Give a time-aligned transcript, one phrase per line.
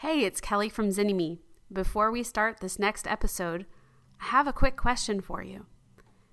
[0.00, 1.40] Hey, it's Kelly from Zynnyme.
[1.70, 3.66] Before we start this next episode,
[4.18, 5.66] I have a quick question for you.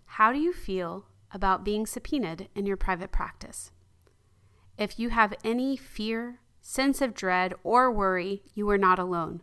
[0.05, 3.71] How do you feel about being subpoenaed in your private practice?
[4.77, 9.41] If you have any fear, sense of dread, or worry, you are not alone.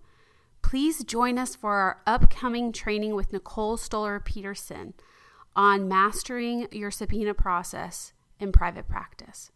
[0.62, 4.94] Please join us for our upcoming training with Nicole Stoller Peterson
[5.54, 9.50] on mastering your subpoena process in private practice.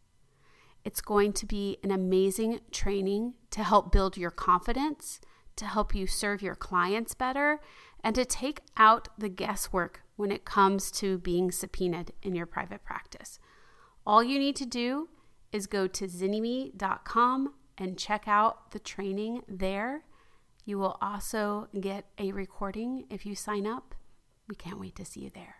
[0.85, 5.21] It's going to be an amazing training to help build your confidence,
[5.57, 7.61] to help you serve your clients better,
[8.03, 12.85] and to take out the guesswork when it comes to being subpoenaed in your private
[12.85, 13.39] practice.
[14.07, 15.09] All you need to do
[15.53, 20.05] is go to zynnyme.com and check out the training there.
[20.65, 23.95] You will also get a recording if you sign up.
[24.49, 25.58] We can't wait to see you there.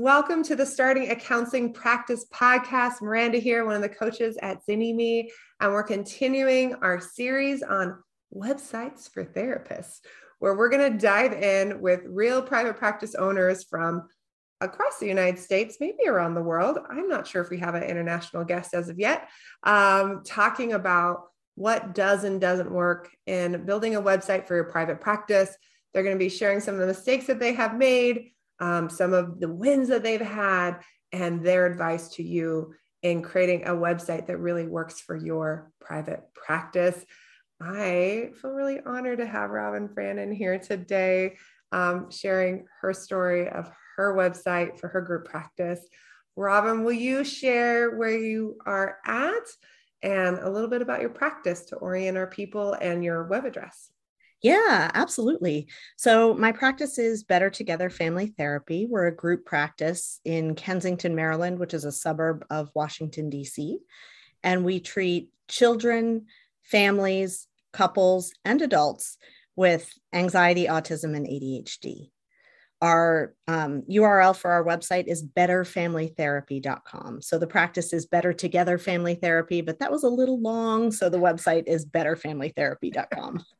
[0.00, 3.02] Welcome to the Starting a Counseling Practice podcast.
[3.02, 5.26] Miranda here, one of the coaches at Zynnyme,
[5.58, 7.98] and we're continuing our series on
[8.32, 9.98] websites for therapists,
[10.38, 14.08] where we're going to dive in with real private practice owners from
[14.60, 16.78] across the United States, maybe around the world.
[16.88, 19.28] I'm not sure if we have an international guest as of yet,
[19.64, 21.24] um, talking about
[21.56, 25.56] what does and doesn't work in building a website for your private practice.
[25.92, 28.30] They're going to be sharing some of the mistakes that they have made
[28.60, 30.80] um, some of the wins that they've had,
[31.12, 36.22] and their advice to you in creating a website that really works for your private
[36.34, 37.04] practice.
[37.60, 41.36] I feel really honored to have Robin Frannon here today,
[41.72, 45.80] um, sharing her story of her website for her group practice.
[46.36, 49.48] Robin, will you share where you are at
[50.02, 53.90] and a little bit about your practice to orient our people and your web address?
[54.42, 55.66] Yeah, absolutely.
[55.96, 58.86] So, my practice is Better Together Family Therapy.
[58.88, 63.78] We're a group practice in Kensington, Maryland, which is a suburb of Washington, D.C.
[64.44, 66.26] And we treat children,
[66.62, 69.18] families, couples, and adults
[69.56, 72.10] with anxiety, autism, and ADHD.
[72.80, 77.22] Our um, URL for our website is betterfamilytherapy.com.
[77.22, 80.92] So the practice is Better Together Family Therapy, but that was a little long.
[80.92, 83.44] So the website is betterfamilytherapy.com.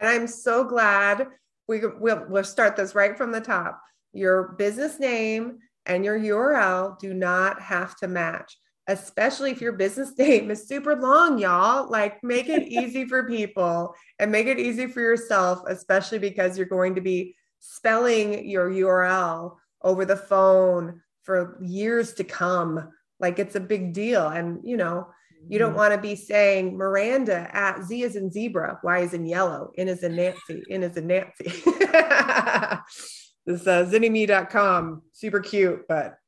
[0.00, 1.28] And I'm so glad
[1.66, 3.80] we, we'll, we'll start this right from the top.
[4.12, 8.56] Your business name and your URL do not have to match,
[8.86, 11.90] especially if your business name is super long, y'all.
[11.90, 16.66] Like, make it easy for people and make it easy for yourself, especially because you're
[16.66, 22.90] going to be spelling your URL over the phone for years to come.
[23.20, 24.28] Like, it's a big deal.
[24.28, 25.08] And, you know,
[25.48, 25.78] you don't mm-hmm.
[25.78, 29.88] want to be saying Miranda at Z is in zebra, Y is in yellow, N
[29.88, 31.44] is in Nancy, N is in Nancy.
[33.46, 36.18] this uh, zynnyme.com, super cute, but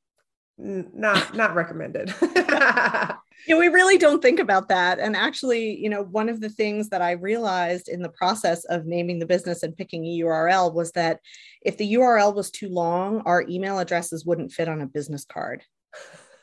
[0.59, 2.15] not not recommended.
[2.23, 3.17] yeah,
[3.49, 4.99] we really don't think about that.
[4.99, 8.87] And actually, you know, one of the things that I realized in the process of
[8.87, 11.21] naming the business and picking a URL was that
[11.63, 15.63] if the URL was too long, our email addresses wouldn't fit on a business card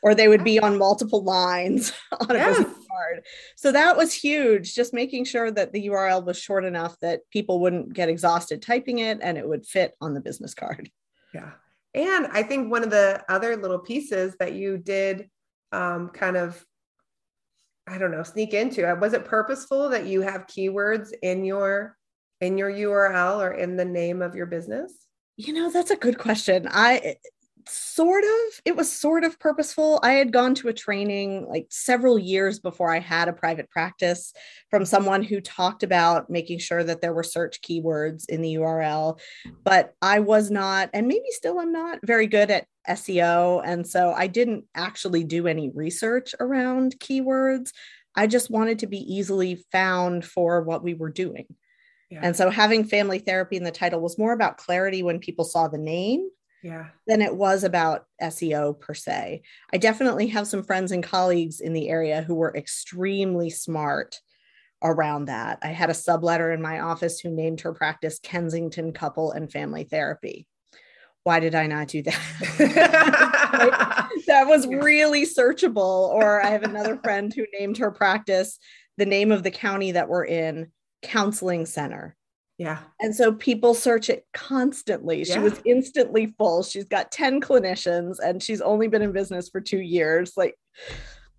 [0.02, 2.58] or they would be on multiple lines on a yes.
[2.58, 3.24] business card.
[3.56, 7.60] So that was huge, just making sure that the URL was short enough that people
[7.60, 10.90] wouldn't get exhausted typing it and it would fit on the business card.
[11.34, 11.50] Yeah.
[11.94, 15.28] And I think one of the other little pieces that you did
[15.72, 16.64] um, kind of,
[17.86, 21.96] I don't know, sneak into, uh, was it purposeful that you have keywords in your
[22.40, 24.92] in your URL or in the name of your business?
[25.36, 26.68] You know, that's a good question.
[26.70, 27.16] I
[27.68, 30.00] sort of it was sort of purposeful.
[30.02, 34.32] I had gone to a training like several years before i had a private practice
[34.70, 39.18] from someone who talked about making sure that there were search keywords in the url
[39.64, 44.12] but i was not and maybe still i'm not very good at seo and so
[44.12, 47.70] i didn't actually do any research around keywords.
[48.14, 51.46] I just wanted to be easily found for what we were doing.
[52.10, 52.20] Yeah.
[52.22, 55.68] and so having family therapy in the title was more about clarity when people saw
[55.68, 56.30] the name
[56.62, 59.42] yeah than it was about SEO per se.
[59.72, 64.20] I definitely have some friends and colleagues in the area who were extremely smart
[64.82, 65.58] around that.
[65.62, 69.84] I had a subletter in my office who named her practice Kensington Couple and Family
[69.84, 70.46] Therapy.
[71.24, 72.18] Why did I not do that?
[74.26, 76.08] that was really searchable.
[76.08, 78.58] Or I have another friend who named her practice
[78.96, 80.72] the name of the county that we're in,
[81.02, 82.16] Counseling Center.
[82.58, 82.78] Yeah.
[83.00, 85.24] And so people search it constantly.
[85.24, 85.42] She yeah.
[85.42, 86.64] was instantly full.
[86.64, 90.32] She's got 10 clinicians and she's only been in business for two years.
[90.36, 90.56] Like,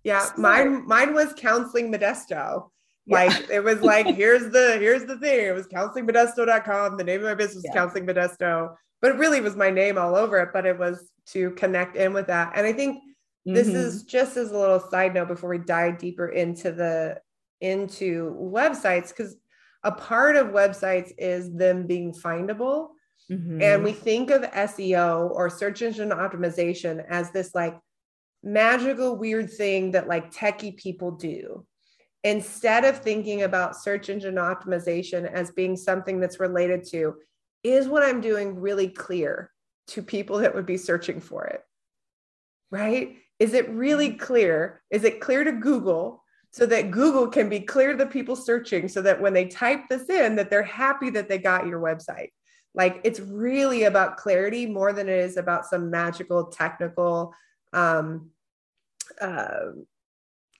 [0.02, 2.70] yeah, mine, mine was counseling Modesto.
[3.06, 3.56] Like yeah.
[3.56, 5.46] it was like, here's the, here's the thing.
[5.46, 6.96] It was counselingmodesto.com.
[6.96, 7.74] The name of my business yeah.
[7.74, 8.74] counseling Modesto.
[9.02, 12.14] but it really was my name all over it, but it was to connect in
[12.14, 12.52] with that.
[12.54, 13.02] And I think
[13.44, 13.76] this mm-hmm.
[13.76, 17.20] is just as a little side note before we dive deeper into the
[17.60, 19.36] into websites because
[19.82, 22.88] a part of websites is them being findable
[23.30, 23.60] mm-hmm.
[23.62, 27.78] and we think of seo or search engine optimization as this like
[28.42, 31.66] magical weird thing that like techie people do
[32.24, 37.14] instead of thinking about search engine optimization as being something that's related to
[37.62, 39.50] is what i'm doing really clear
[39.86, 41.62] to people that would be searching for it
[42.70, 44.18] right is it really mm-hmm.
[44.18, 44.82] clear?
[44.90, 46.19] Is it clear to Google
[46.50, 49.88] so that Google can be clear to the people searching so that when they type
[49.88, 52.30] this in that they're happy that they got your website?
[52.74, 57.34] Like it's really about clarity more than it is about some magical technical
[57.72, 58.30] um
[59.20, 59.70] uh,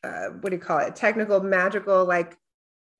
[0.05, 0.97] uh what do you call it?
[0.97, 2.37] Technical magical like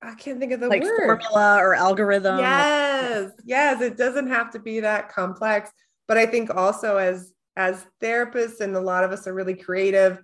[0.03, 1.21] I can't think of the like word.
[1.21, 2.39] formula or algorithm.
[2.39, 5.71] Yes, yes, it doesn't have to be that complex.
[6.07, 10.19] But I think also as as therapists, and a lot of us are really creative,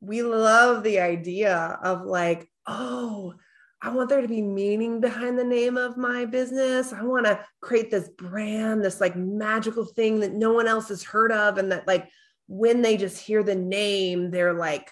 [0.00, 3.34] we love the idea of like, oh,
[3.80, 6.92] I want there to be meaning behind the name of my business.
[6.92, 11.02] I want to create this brand, this like magical thing that no one else has
[11.02, 11.58] heard of.
[11.58, 12.08] And that, like,
[12.48, 14.90] when they just hear the name, they're like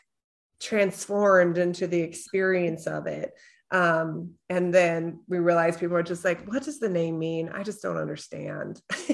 [0.61, 3.33] transformed into the experience of it.
[3.73, 7.49] Um, and then we realized people are just like, what does the name mean?
[7.49, 8.81] I just don't understand.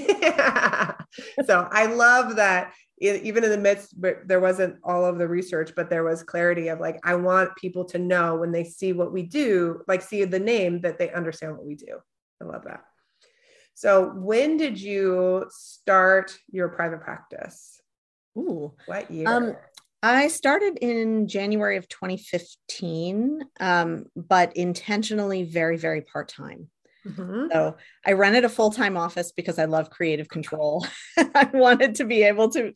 [1.47, 2.73] so I love that
[3.03, 6.23] it, even in the midst, but there wasn't all of the research, but there was
[6.23, 10.03] clarity of like, I want people to know when they see what we do, like
[10.03, 11.99] see the name, that they understand what we do.
[12.41, 12.85] I love that.
[13.75, 17.81] So when did you start your private practice?
[18.39, 19.29] Ooh, what year?
[19.29, 19.57] Um,
[20.03, 26.69] I started in January of 2015, um, but intentionally very, very part time.
[27.07, 27.47] Mm-hmm.
[27.53, 27.77] So
[28.07, 30.87] I rented a full time office because I love creative control.
[31.17, 32.73] I wanted to be able to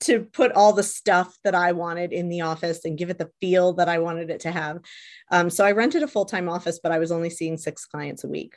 [0.00, 3.30] to put all the stuff that I wanted in the office and give it the
[3.40, 4.78] feel that I wanted it to have.
[5.30, 8.24] Um, so I rented a full time office, but I was only seeing six clients
[8.24, 8.54] a week.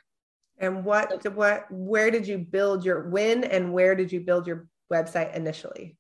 [0.58, 4.68] And what what where did you build your when and where did you build your
[4.92, 5.98] website initially?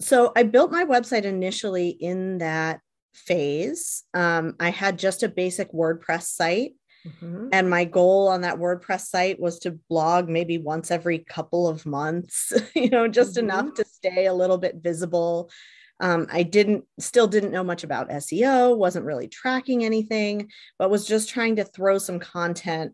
[0.00, 2.80] so I built my website initially in that
[3.14, 4.04] phase.
[4.12, 6.72] Um, I had just a basic WordPress site.
[7.06, 7.48] Mm-hmm.
[7.52, 11.86] And my goal on that WordPress site was to blog maybe once every couple of
[11.86, 13.44] months, you know, just mm-hmm.
[13.44, 15.50] enough to stay a little bit visible.
[16.00, 21.06] Um, I didn't, still didn't know much about SEO, wasn't really tracking anything, but was
[21.06, 22.92] just trying to throw some content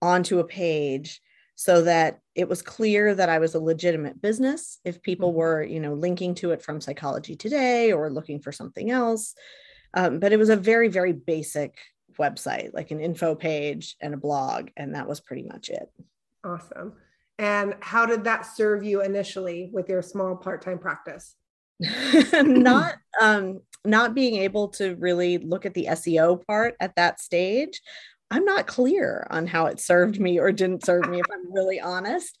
[0.00, 1.20] onto a page
[1.56, 5.38] so that it was clear that I was a legitimate business if people mm-hmm.
[5.38, 9.34] were, you know, linking to it from Psychology Today or looking for something else.
[9.92, 11.76] Um, but it was a very, very basic
[12.20, 15.90] website, like an info page and a blog, and that was pretty much it.
[16.44, 16.94] Awesome.
[17.38, 21.36] And how did that serve you initially with your small part-time practice?
[22.32, 27.80] not um, not being able to really look at the SEO part at that stage
[28.30, 31.80] I'm not clear on how it served me or didn't serve me, if I'm really
[31.80, 32.38] honest.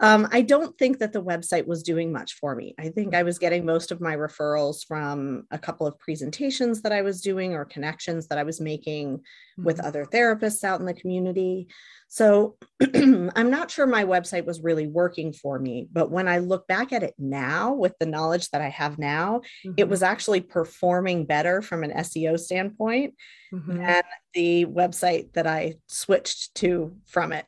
[0.00, 2.74] Um, I don't think that the website was doing much for me.
[2.78, 6.92] I think I was getting most of my referrals from a couple of presentations that
[6.92, 9.64] I was doing or connections that I was making mm-hmm.
[9.64, 11.68] with other therapists out in the community.
[12.08, 12.56] So
[12.94, 15.86] I'm not sure my website was really working for me.
[15.92, 19.42] But when I look back at it now with the knowledge that I have now,
[19.66, 19.74] mm-hmm.
[19.76, 23.14] it was actually performing better from an SEO standpoint
[23.52, 23.76] mm-hmm.
[23.76, 24.02] than
[24.32, 27.44] the website that I switched to from it.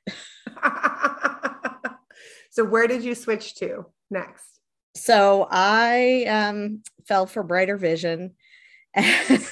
[2.51, 4.61] So where did you switch to next?
[4.95, 8.35] So I um, fell for brighter vision
[8.95, 9.49] and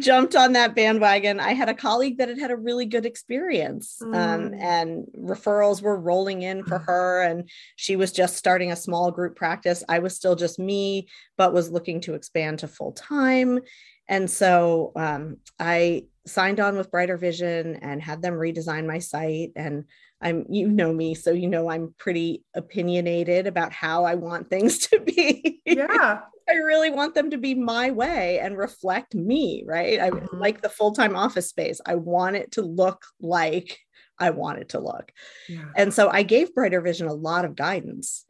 [0.00, 1.40] jumped on that bandwagon.
[1.40, 4.16] I had a colleague that had had a really good experience, um, mm.
[4.16, 7.22] um, and referrals were rolling in for her.
[7.22, 9.84] And she was just starting a small group practice.
[9.88, 13.60] I was still just me, but was looking to expand to full time.
[14.08, 19.52] And so um, I signed on with Brighter Vision and had them redesign my site.
[19.56, 19.84] And
[20.20, 24.78] I'm, you know me, so you know I'm pretty opinionated about how I want things
[24.88, 25.60] to be.
[25.66, 26.20] Yeah.
[26.48, 29.98] I really want them to be my way and reflect me, right?
[29.98, 30.38] I mm-hmm.
[30.38, 31.80] like the full time office space.
[31.86, 33.78] I want it to look like
[34.18, 35.10] I want it to look.
[35.48, 35.64] Yeah.
[35.76, 38.24] And so I gave Brighter Vision a lot of guidance.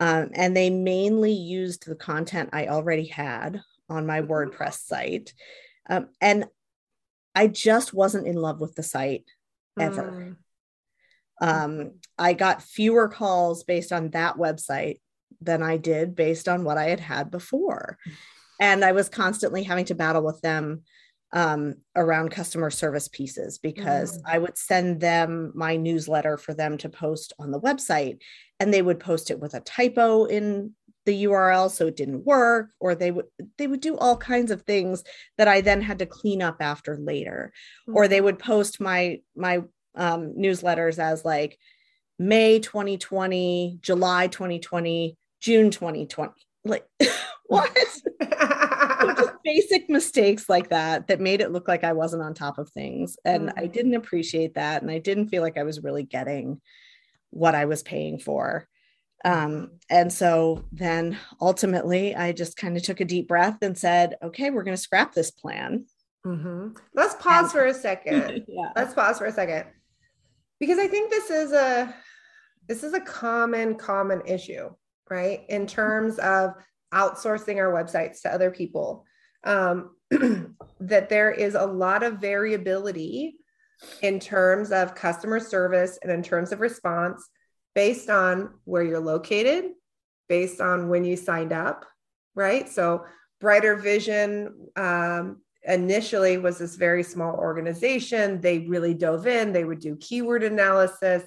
[0.00, 4.32] Um, and they mainly used the content I already had on my mm-hmm.
[4.32, 5.34] WordPress site.
[5.88, 6.46] Um, and
[7.34, 9.24] I just wasn't in love with the site
[9.78, 10.36] ever.
[11.42, 11.42] Mm.
[11.42, 15.00] Um, I got fewer calls based on that website
[15.40, 17.98] than I did based on what I had had before.
[18.60, 20.82] And I was constantly having to battle with them
[21.32, 24.22] um, around customer service pieces because Mm.
[24.26, 28.20] I would send them my newsletter for them to post on the website
[28.58, 30.74] and they would post it with a typo in
[31.10, 33.26] the URL so it didn't work or they would
[33.58, 35.02] they would do all kinds of things
[35.38, 37.52] that I then had to clean up after later
[37.88, 39.62] or they would post my my
[39.96, 41.58] um, newsletters as like
[42.18, 46.32] May 2020, July 2020, June 2020
[46.64, 46.84] like
[47.46, 47.76] what
[49.16, 52.70] just basic mistakes like that that made it look like I wasn't on top of
[52.70, 53.16] things.
[53.24, 53.72] And I Mhm.
[53.72, 54.82] didn't appreciate that.
[54.82, 56.60] And I didn't feel like I was really getting
[57.30, 58.68] what I was paying for.
[59.24, 64.16] Um, and so then ultimately, I just kind of took a deep breath and said,
[64.22, 65.86] okay, we're going to scrap this plan.
[66.26, 66.76] Mhm.
[66.94, 68.44] Let's pause And- for a second.
[68.48, 68.70] yeah.
[68.76, 69.64] Let's pause for a second.
[70.58, 71.94] Because I think this is a
[72.68, 74.68] this is a common common issue,
[75.10, 75.40] right?
[75.48, 76.52] In terms of
[76.92, 79.04] outsourcing our websites to other people.
[79.44, 79.96] Um,
[80.80, 83.36] that there is a lot of variability
[84.02, 87.26] in terms of customer service and in terms of response
[87.74, 89.72] based on where you're located,
[90.28, 91.84] based on when you signed up,
[92.34, 92.68] right?
[92.68, 93.04] So,
[93.40, 98.40] Brighter Vision um, initially was this very small organization.
[98.40, 101.22] They really dove in, they would do keyword analysis.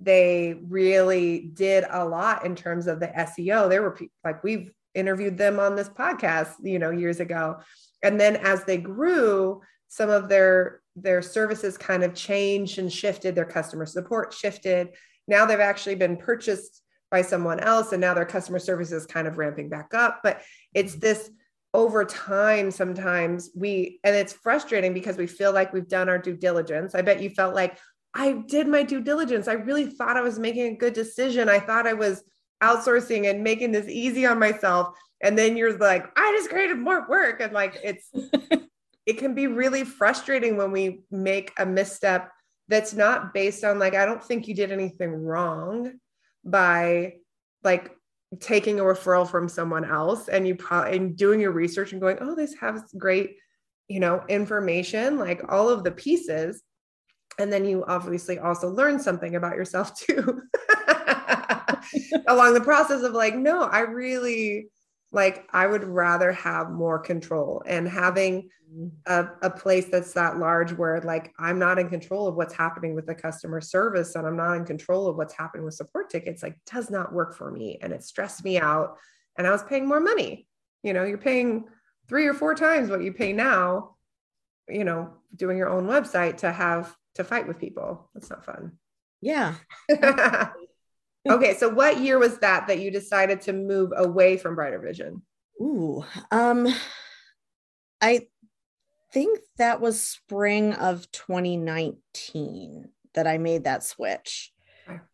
[0.00, 3.68] They really did a lot in terms of the SEO.
[3.68, 7.60] There were people like we've interviewed them on this podcast, you know, years ago.
[8.02, 13.34] And then as they grew, some of their their services kind of changed and shifted,
[13.34, 14.90] their customer support shifted.
[15.28, 19.28] Now they've actually been purchased by someone else and now their customer service is kind
[19.28, 20.42] of ramping back up, but
[20.74, 21.00] it's mm-hmm.
[21.00, 21.30] this
[21.74, 26.36] over time sometimes we and it's frustrating because we feel like we've done our due
[26.36, 26.94] diligence.
[26.94, 27.78] I bet you felt like
[28.14, 29.48] I did my due diligence.
[29.48, 31.48] I really thought I was making a good decision.
[31.48, 32.22] I thought I was
[32.62, 34.96] outsourcing and making this easy on myself.
[35.20, 37.40] And then you're like, I just created more work.
[37.40, 38.10] And like, it's,
[39.06, 42.30] it can be really frustrating when we make a misstep
[42.72, 45.92] that's not based on like, I don't think you did anything wrong
[46.44, 47.14] by
[47.62, 47.92] like
[48.40, 52.18] taking a referral from someone else and you probably and doing your research and going,
[52.20, 53.36] oh, this has great,
[53.88, 56.62] you know, information, like all of the pieces.
[57.38, 60.42] And then you obviously also learn something about yourself too.
[62.26, 64.68] Along the process of like no i really
[65.12, 68.88] like i would rather have more control and having mm-hmm.
[69.06, 72.94] a, a place that's that large where like i'm not in control of what's happening
[72.94, 76.42] with the customer service and i'm not in control of what's happening with support tickets
[76.42, 78.96] like does not work for me and it stressed me out
[79.36, 80.46] and i was paying more money
[80.82, 81.64] you know you're paying
[82.08, 83.94] three or four times what you pay now
[84.68, 88.08] you know doing your own website to have to fight with people.
[88.14, 88.72] That's not fun.
[89.20, 89.54] Yeah.
[91.28, 95.22] okay, so what year was that that you decided to move away from Brighter Vision?
[95.60, 96.68] Ooh, um,
[98.00, 98.26] I
[99.12, 104.52] think that was spring of 2019 that I made that switch.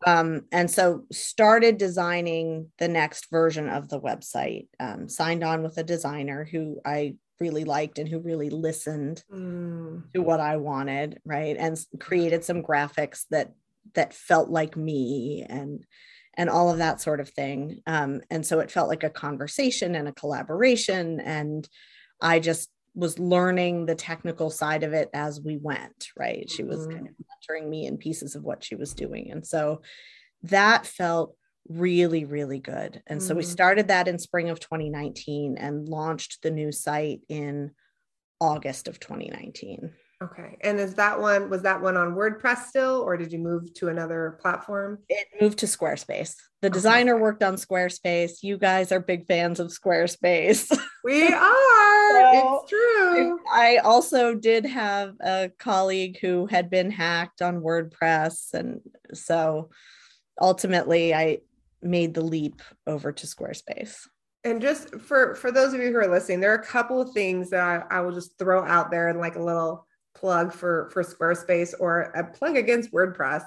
[0.06, 4.68] Um, and so started designing the next version of the website.
[4.80, 10.04] Um, signed on with a designer who I really liked and who really listened Mm,
[10.14, 11.56] to what I wanted, right?
[11.56, 13.52] And created some graphics that
[13.94, 15.84] that felt like me and
[16.34, 17.80] and all of that sort of thing.
[17.86, 21.18] Um, and so it felt like a conversation and a collaboration.
[21.18, 21.68] And
[22.20, 26.48] I just was learning the technical side of it as we went, right?
[26.48, 29.32] She was kind of mentoring me in pieces of what she was doing.
[29.32, 29.82] And so
[30.44, 31.36] that felt
[31.68, 33.02] really, really good.
[33.06, 33.46] And so we Mhm.
[33.46, 37.72] started that in spring of 2019 and launched the new site in
[38.40, 39.94] August of 2019.
[40.22, 40.56] Okay.
[40.62, 43.88] And is that one was that one on WordPress still or did you move to
[43.88, 44.98] another platform?
[45.08, 46.34] It moved to Squarespace.
[46.60, 46.74] The Okay.
[46.74, 48.42] designer worked on Squarespace.
[48.42, 50.70] You guys are big fans of Squarespace.
[51.04, 52.32] We are.
[52.32, 53.38] So, it's true.
[53.50, 58.52] I also did have a colleague who had been hacked on WordPress.
[58.52, 58.80] And
[59.14, 59.70] so
[60.40, 61.38] ultimately, I
[61.80, 64.00] made the leap over to Squarespace.
[64.44, 67.12] And just for for those of you who are listening, there are a couple of
[67.12, 69.86] things that I, I will just throw out there and like a little
[70.18, 73.44] plug for for Squarespace or a plug against WordPress.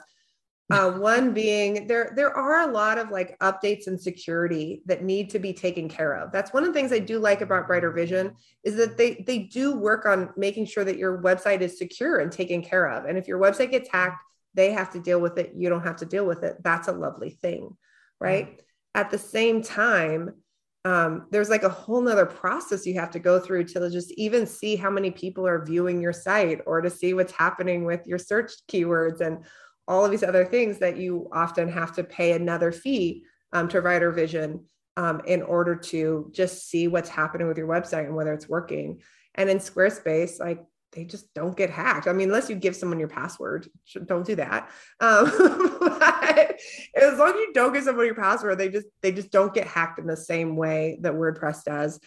[0.71, 5.29] Uh, one being there there are a lot of like updates and security that need
[5.29, 6.31] to be taken care of.
[6.31, 9.39] That's one of the things I do like about Brighter Vision is that they they
[9.39, 13.03] do work on making sure that your website is secure and taken care of.
[13.05, 14.23] And if your website gets hacked,
[14.53, 15.51] they have to deal with it.
[15.57, 16.57] You don't have to deal with it.
[16.63, 17.75] That's a lovely thing,
[18.19, 18.61] right?
[18.95, 20.35] At the same time,
[20.83, 24.47] um, there's like a whole nother process you have to go through to just even
[24.47, 28.17] see how many people are viewing your site or to see what's happening with your
[28.17, 29.43] search keywords and
[29.87, 33.23] all of these other things that you often have to pay another fee
[33.53, 34.65] um, to Brighter Vision
[34.97, 39.01] um, in order to just see what's happening with your website and whether it's working.
[39.35, 42.07] And in Squarespace, like they just don't get hacked.
[42.07, 43.69] I mean, unless you give someone your password,
[44.05, 44.69] don't do that.
[44.99, 45.25] Um,
[46.95, 49.67] as long as you don't give someone your password, they just they just don't get
[49.67, 51.99] hacked in the same way that WordPress does.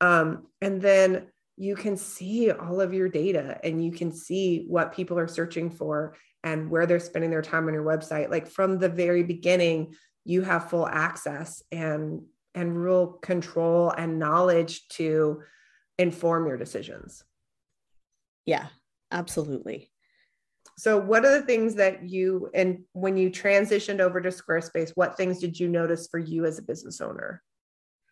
[0.00, 4.94] Um, and then you can see all of your data and you can see what
[4.94, 8.30] people are searching for and where they're spending their time on your website.
[8.30, 12.22] Like from the very beginning, you have full access and
[12.54, 15.42] and real control and knowledge to
[15.98, 17.24] inform your decisions.
[18.44, 18.66] Yeah,
[19.10, 19.91] absolutely.
[20.78, 25.16] So, what are the things that you, and when you transitioned over to Squarespace, what
[25.16, 27.42] things did you notice for you as a business owner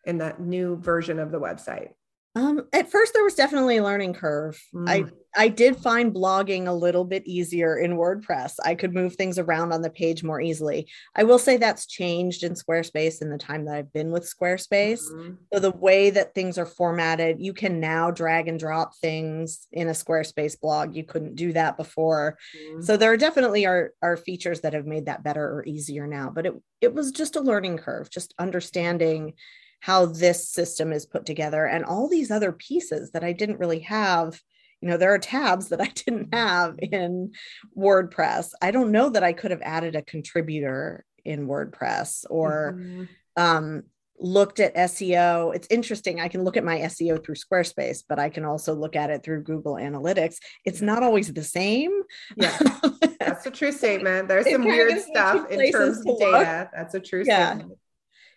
[0.04, 1.90] in that new version of the website?
[2.36, 4.60] Um, at first, there was definitely a learning curve.
[4.72, 4.88] Mm.
[4.88, 5.04] I
[5.36, 8.54] I did find blogging a little bit easier in WordPress.
[8.64, 10.88] I could move things around on the page more easily.
[11.14, 15.02] I will say that's changed in Squarespace in the time that I've been with Squarespace.
[15.02, 15.34] Mm-hmm.
[15.52, 19.88] So the way that things are formatted, you can now drag and drop things in
[19.88, 20.96] a Squarespace blog.
[20.96, 22.38] You couldn't do that before.
[22.56, 22.82] Mm-hmm.
[22.82, 26.30] So there are definitely are are features that have made that better or easier now.
[26.30, 29.34] But it it was just a learning curve, just understanding
[29.80, 33.80] how this system is put together and all these other pieces that I didn't really
[33.80, 34.40] have.
[34.80, 37.32] You know, there are tabs that I didn't have in
[37.76, 38.52] WordPress.
[38.62, 43.04] I don't know that I could have added a contributor in WordPress or mm-hmm.
[43.36, 43.82] um,
[44.18, 45.54] looked at SEO.
[45.54, 46.20] It's interesting.
[46.20, 49.22] I can look at my SEO through Squarespace, but I can also look at it
[49.22, 50.36] through Google Analytics.
[50.64, 52.02] It's not always the same.
[52.36, 52.56] Yeah,
[53.20, 54.28] that's a true statement.
[54.28, 56.70] There's some weird stuff in terms of data.
[56.74, 57.54] That's a true yeah.
[57.54, 57.78] statement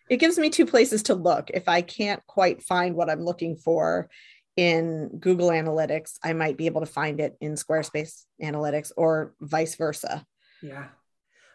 [0.10, 1.50] it gives me two places to look.
[1.53, 4.10] If I can't quite find what I'm looking for
[4.55, 9.75] in Google Analytics, I might be able to find it in Squarespace Analytics or vice
[9.75, 10.25] versa.
[10.62, 10.88] Yeah.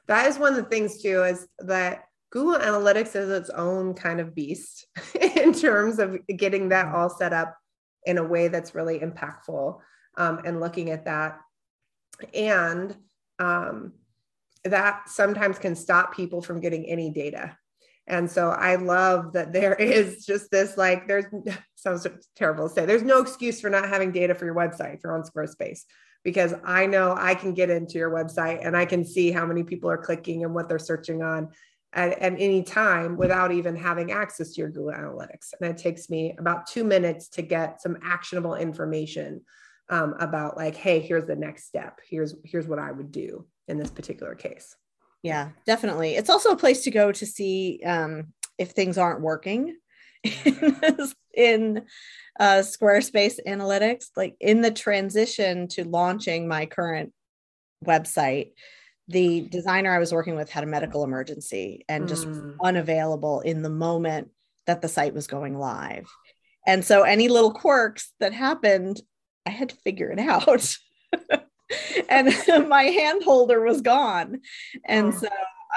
[0.07, 4.21] That is one of the things too is that Google Analytics is its own kind
[4.21, 4.87] of beast
[5.21, 6.97] in terms of getting that mm-hmm.
[6.97, 7.57] all set up
[8.05, 9.79] in a way that's really impactful
[10.17, 11.39] um, and looking at that.
[12.35, 12.97] And
[13.39, 13.93] um,
[14.65, 17.57] that sometimes can stop people from getting any data
[18.09, 21.27] and so I love that there is just this like, there's
[21.77, 25.01] sounds terrible to say, there's no excuse for not having data for your website if
[25.05, 25.83] you're on Squarespace,
[26.25, 29.63] because I know I can get into your website and I can see how many
[29.63, 31.51] people are clicking and what they're searching on
[31.93, 35.53] at, at any time without even having access to your Google Analytics.
[35.61, 39.43] And it takes me about two minutes to get some actionable information
[39.91, 42.01] um, about like, hey, here's the next step.
[42.07, 44.77] Here's here's what I would do in this particular case
[45.23, 46.15] yeah definitely.
[46.15, 49.77] It's also a place to go to see um, if things aren't working
[51.35, 51.83] in
[52.41, 57.13] uh, squarespace analytics like in the transition to launching my current
[57.85, 58.51] website
[59.07, 62.57] the designer i was working with had a medical emergency and just mm.
[62.63, 64.29] unavailable in the moment
[64.69, 66.07] that the site was going live.
[66.67, 69.01] And so any little quirks that happened
[69.47, 70.77] i had to figure it out
[72.09, 72.29] and
[72.69, 74.41] my hand holder was gone.
[74.85, 75.29] And so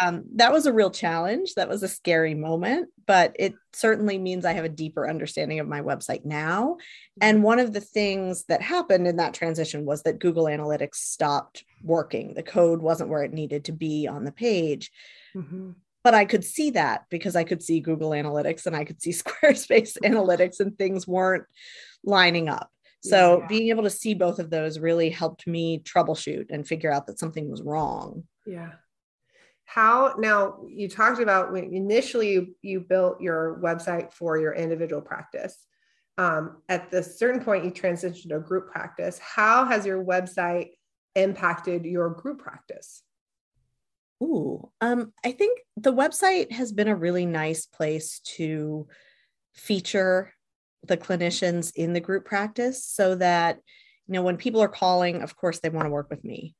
[0.01, 1.55] um, that was a real challenge.
[1.55, 5.67] That was a scary moment, but it certainly means I have a deeper understanding of
[5.67, 6.77] my website now.
[7.19, 11.65] And one of the things that happened in that transition was that Google Analytics stopped
[11.83, 12.33] working.
[12.33, 14.91] The code wasn't where it needed to be on the page.
[15.35, 15.71] Mm-hmm.
[16.03, 19.11] But I could see that because I could see Google Analytics and I could see
[19.11, 21.45] Squarespace Analytics, and things weren't
[22.03, 22.71] lining up.
[23.01, 23.47] So yeah.
[23.47, 27.19] being able to see both of those really helped me troubleshoot and figure out that
[27.19, 28.23] something was wrong.
[28.45, 28.73] Yeah.
[29.65, 35.01] How now you talked about when initially you, you built your website for your individual
[35.01, 35.57] practice.
[36.17, 39.17] Um, at the certain point you transitioned to a group practice.
[39.17, 40.71] How has your website
[41.15, 43.01] impacted your group practice?
[44.21, 48.87] Ooh, um, I think the website has been a really nice place to
[49.53, 50.33] feature
[50.83, 53.59] the clinicians in the group practice so that
[54.07, 56.55] you know when people are calling of course they want to work with me.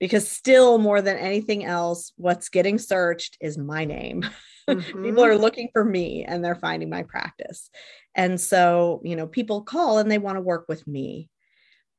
[0.00, 4.24] Because still more than anything else what's getting searched is my name.
[4.66, 5.04] Mm-hmm.
[5.04, 7.68] people are looking for me and they're finding my practice.
[8.14, 11.28] And so you know people call and they want to work with me.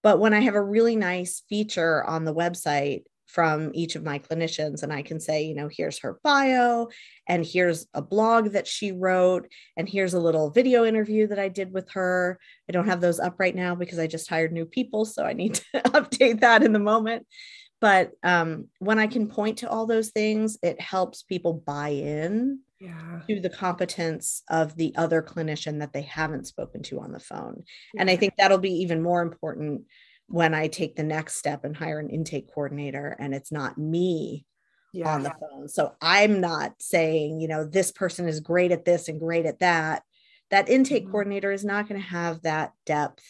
[0.02, 3.04] But when i have a really nice feature on the website
[3.36, 6.88] from each of my clinicians and I can say, you know, here's her bio
[7.28, 11.50] and here's a blog that she wrote and here's a little video interview that I
[11.50, 12.40] did with her.
[12.70, 15.34] I don't have those up right now because I just hired new people, so I
[15.34, 17.28] need to update that in the moment.
[17.82, 22.60] But um, when I can point to all those things, it helps people buy in
[22.80, 23.20] yeah.
[23.28, 27.64] to the competence of the other clinician that they haven't spoken to on the phone.
[27.94, 28.02] Yeah.
[28.02, 29.82] And I think that'll be even more important
[30.28, 34.46] when I take the next step and hire an intake coordinator and it's not me
[34.94, 35.14] yeah.
[35.14, 35.68] on the phone.
[35.68, 39.60] So I'm not saying, you know, this person is great at this and great at
[39.60, 40.04] that.
[40.52, 41.12] That intake mm-hmm.
[41.12, 43.24] coordinator is not going to have that depth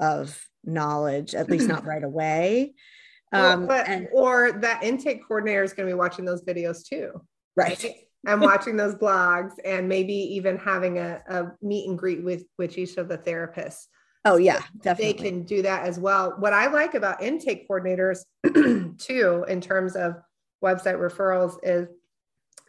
[0.00, 2.74] of knowledge, at least not right away.
[3.32, 6.86] Um, well, but, and, or that intake coordinator is going to be watching those videos
[6.86, 7.20] too.
[7.56, 7.84] Right.
[8.24, 12.78] and watching those blogs and maybe even having a, a meet and greet with, with
[12.78, 13.86] each of the therapists.
[14.24, 15.12] Oh yeah, definitely.
[15.12, 16.34] They can do that as well.
[16.38, 18.20] What I like about intake coordinators
[18.98, 20.16] too, in terms of
[20.64, 21.88] website referrals, is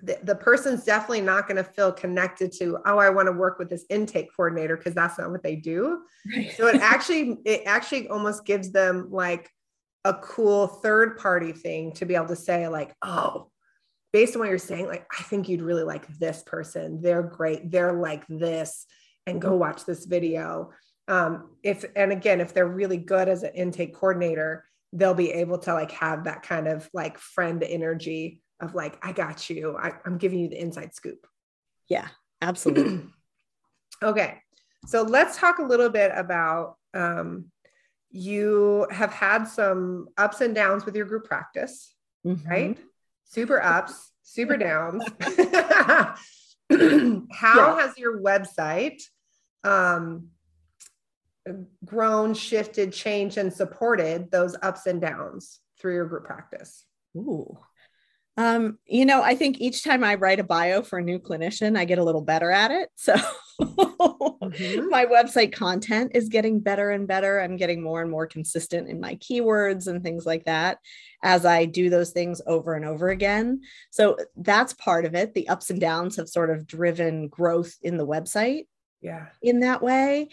[0.01, 3.57] the, the person's definitely not going to feel connected to, oh, I want to work
[3.57, 6.01] with this intake coordinator because that's not what they do.
[6.35, 6.51] Right.
[6.57, 9.49] So it actually, it actually almost gives them like
[10.03, 13.49] a cool third party thing to be able to say, like, oh,
[14.11, 17.01] based on what you're saying, like, I think you'd really like this person.
[17.01, 17.71] They're great.
[17.71, 18.85] They're like this,
[19.25, 20.71] and go watch this video
[21.07, 25.57] um, if and again if they're really good as an intake coordinator they'll be able
[25.57, 29.77] to like have that kind of like friend energy of like i got you.
[29.77, 31.27] I, i'm giving you the inside scoop.
[31.87, 32.07] Yeah
[32.41, 33.01] absolutely.
[34.03, 34.41] Okay
[34.87, 37.45] so let's talk a little bit about um,
[38.11, 42.47] you have had some ups and downs with your group practice mm-hmm.
[42.47, 42.77] right?
[43.23, 45.03] Super ups super downs.
[45.21, 46.17] How
[46.69, 47.79] yeah.
[47.79, 49.01] has your website
[49.63, 50.29] um,
[51.83, 56.85] grown, shifted, changed, and supported those ups and downs through your group practice?
[57.15, 57.57] Ooh.
[58.37, 61.77] Um, you know, I think each time I write a bio for a new clinician,
[61.77, 62.89] I get a little better at it.
[62.95, 63.15] So
[63.61, 64.87] mm-hmm.
[64.89, 67.39] my website content is getting better and better.
[67.39, 70.79] I'm getting more and more consistent in my keywords and things like that
[71.23, 73.61] as I do those things over and over again.
[73.89, 75.33] So that's part of it.
[75.33, 78.65] The ups and downs have sort of driven growth in the website.
[79.01, 79.27] Yeah.
[79.41, 80.29] In that way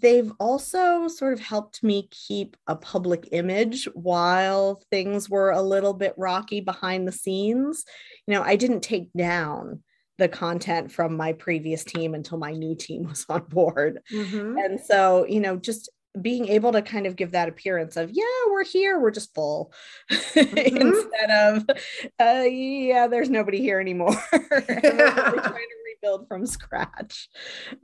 [0.00, 5.94] they've also sort of helped me keep a public image while things were a little
[5.94, 7.84] bit rocky behind the scenes.
[8.26, 9.82] You know, I didn't take down
[10.18, 14.00] the content from my previous team until my new team was on board.
[14.12, 14.58] Mm-hmm.
[14.58, 18.24] And so, you know, just being able to kind of give that appearance of, yeah,
[18.48, 19.72] we're here, we're just full,
[20.12, 20.76] mm-hmm.
[20.76, 21.64] instead of,
[22.20, 24.14] uh, yeah, there's nobody here anymore.
[26.04, 27.28] rebuild from scratch.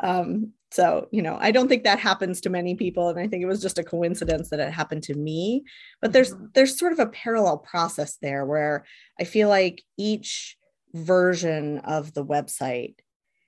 [0.01, 3.09] Um, so, you know, I don't think that happens to many people.
[3.09, 5.65] And I think it was just a coincidence that it happened to me.
[6.01, 6.47] But there's mm-hmm.
[6.55, 8.85] there's sort of a parallel process there where
[9.19, 10.57] I feel like each
[10.95, 12.97] version of the website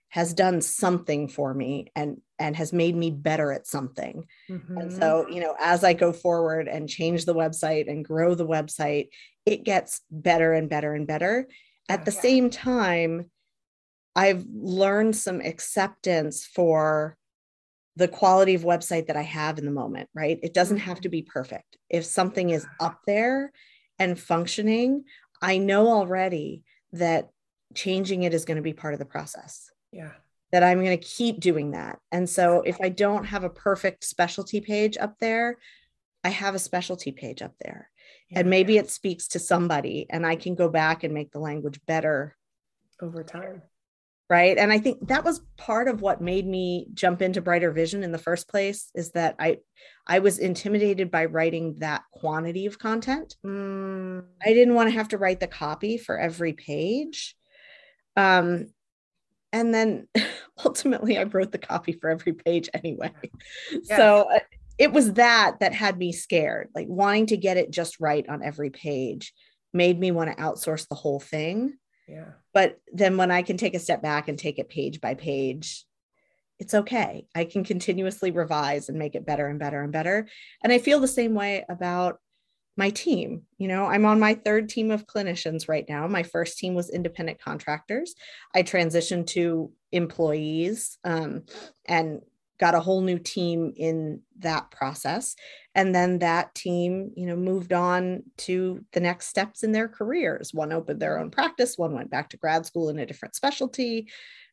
[0.09, 4.25] has done something for me and and has made me better at something.
[4.51, 4.77] Mm-hmm.
[4.77, 8.47] And so, you know, as I go forward and change the website and grow the
[8.47, 9.09] website,
[9.47, 11.47] it gets better and better and better.
[11.89, 13.31] At the same time,
[14.15, 17.17] I've learned some acceptance for
[17.97, 20.39] the quality of website that I have in the moment, right?
[20.43, 21.13] It doesn't have to mm-hmm.
[21.13, 21.77] be perfect.
[21.91, 23.53] If something is up there
[23.99, 25.05] and functioning,
[25.41, 27.31] I know already that
[27.75, 29.71] changing it is going to be part of the process.
[29.93, 30.13] Yeah.
[30.53, 31.99] That I'm going to keep doing that.
[32.11, 35.59] And so if I don't have a perfect specialty page up there,
[36.25, 37.91] I have a specialty page up there.
[38.29, 38.41] Yeah.
[38.41, 41.81] And maybe it speaks to somebody and I can go back and make the language
[41.87, 42.37] better
[43.01, 43.63] over time
[44.33, 44.57] right.
[44.57, 48.13] And i think that was part of what made me jump into brighter vision in
[48.13, 49.59] the first place is that i
[50.07, 53.37] i was intimidated by writing that quantity of content.
[53.45, 54.25] Mm.
[54.43, 57.37] i didn't want to have to write the copy for every page.
[58.17, 58.73] Um
[59.53, 60.09] and then
[60.65, 63.13] ultimately i wrote the copy for every page anyway.
[63.71, 63.97] Yeah.
[63.97, 64.41] so uh,
[64.79, 66.71] it was that that had me scared.
[66.75, 69.35] Like wanting to get it just right on every page
[69.75, 72.33] made me want to outsource the whole thing yeah.
[72.53, 75.85] But then when I can take a step back and take it page by page,
[76.59, 77.27] it's okay.
[77.35, 80.29] I can continuously revise and make it better and better and better.
[80.63, 82.19] And I feel the same way about
[82.77, 83.43] my team.
[83.59, 86.07] You know, I'm on my third team of clinicians right now.
[86.07, 88.15] My first team was independent contractors.
[88.55, 91.45] I transitioned to employees um,
[91.87, 92.21] and
[92.63, 95.35] got a whole new team in that process.
[95.75, 100.55] And then that team you know moved on to the next steps in their careers.
[100.55, 104.03] One opened their own practice one went back to grad school in a different specialty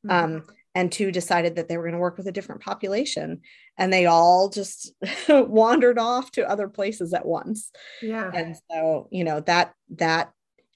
[0.03, 0.09] mm-hmm.
[0.09, 0.43] um,
[0.73, 3.41] and two decided that they were going to work with a different population.
[3.77, 4.91] And they all just
[5.29, 7.69] wandered off to other places at once.
[8.01, 8.31] Yeah.
[8.33, 10.31] And so you know that that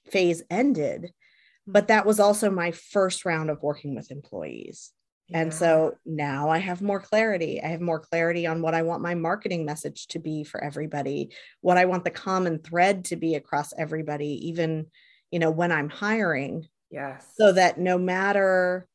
[0.06, 1.12] phase ended.
[1.66, 4.92] But that was also my first round of working with employees
[5.32, 7.62] and so now I have more clarity.
[7.62, 11.30] I have more clarity on what I want my marketing message to be for everybody,
[11.60, 14.86] what I want the common thread to be across everybody, even,
[15.30, 16.68] you know, when I'm hiring.
[16.90, 17.26] Yes.
[17.36, 18.86] So that no matter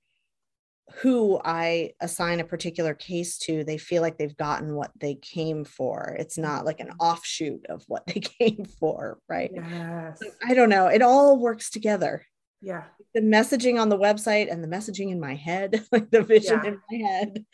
[1.02, 5.66] who I assign a particular case to, they feel like they've gotten what they came
[5.66, 6.16] for.
[6.20, 7.00] It's not like an mm-hmm.
[7.00, 9.52] offshoot of what they came for, right?
[9.54, 10.20] Yes.
[10.48, 10.88] I don't know.
[10.88, 12.24] It all works together
[12.62, 12.84] Yeah.
[13.16, 16.70] The messaging on the website and the messaging in my head, like the vision Yeah.
[16.72, 17.46] in my head,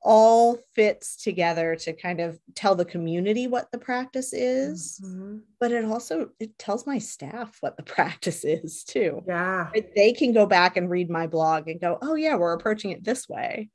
[0.00, 5.42] all fits together to kind of tell the community what the practice is, Mhm.
[5.58, 9.22] but it also it tells my staff what the practice is too.
[9.26, 9.70] Yeah.
[9.96, 13.02] They can go back and read my blog and go, "Oh yeah, we're approaching it
[13.04, 13.70] this way."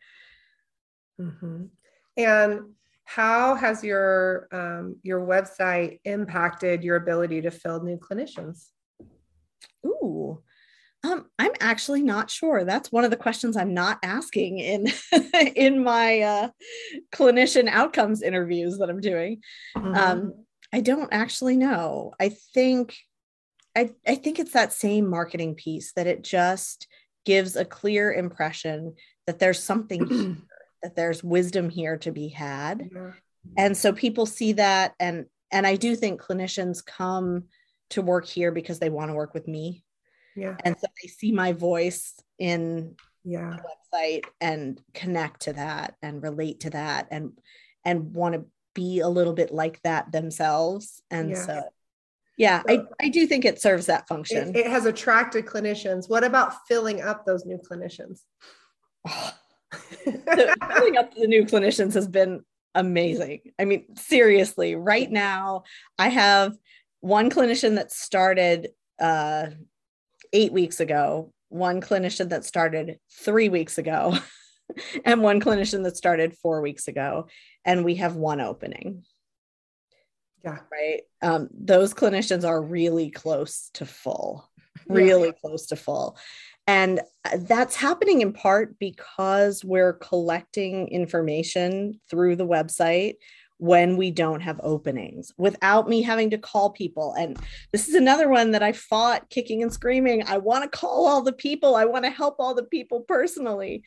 [1.20, 1.66] hmm
[2.18, 2.62] And
[3.04, 8.68] how has your um, your website impacted your ability to fill new clinicians?
[9.86, 10.42] Ooh.
[11.04, 12.66] Um, I'm actually not sure.
[12.66, 14.88] That's one of the questions I'm not asking in
[15.56, 16.50] in my uh,
[17.14, 19.42] clinician outcomes interviews that I'm doing.
[19.78, 19.96] Mm-hmm.
[19.96, 20.34] Um,
[20.74, 22.14] I don't actually know.
[22.20, 22.98] I think
[23.76, 26.88] I, I think it's that same marketing piece that it just
[27.26, 30.38] gives a clear impression that there's something here,
[30.84, 32.90] that there's wisdom here to be had.
[32.94, 33.12] Yeah.
[33.58, 37.46] And so people see that and and I do think clinicians come
[37.92, 39.84] to work here because they want to work with me.
[40.40, 40.56] Yeah.
[40.64, 43.58] And so they see my voice in Yeah.
[43.58, 43.64] the
[43.98, 47.38] website and connect to that and relate to that and
[47.86, 51.02] and want to be a little bit like that themselves.
[51.12, 51.46] And Yes.
[51.46, 51.64] so
[52.38, 54.56] yeah, I, I do think it serves that function.
[54.56, 56.08] It, it has attracted clinicians.
[56.10, 58.22] What about filling up those new clinicians?
[60.06, 63.42] The- filling up the new clinicians has been amazing.
[63.60, 65.64] I mean, seriously, right now
[66.00, 66.58] I have
[67.02, 69.48] one clinician that started uh,
[70.34, 74.18] eight weeks ago, one clinician that started three weeks ago,
[75.06, 77.28] and one clinician that started four weeks ago.
[77.66, 79.04] And we have one opening,
[80.44, 80.60] yeah.
[80.72, 81.02] right?
[81.22, 84.50] Um, those clinicians are really close to full,
[84.88, 84.96] Yeah.
[84.96, 86.18] really close to full.
[86.68, 93.16] And uh, that's happening in part because we're collecting information through the website
[93.60, 97.14] when we don't have openings without me having to call people.
[97.20, 97.38] And
[97.74, 100.24] this is another one that I fought kicking and screaming.
[100.26, 103.84] I want to call all the people, I want to help all the people personally.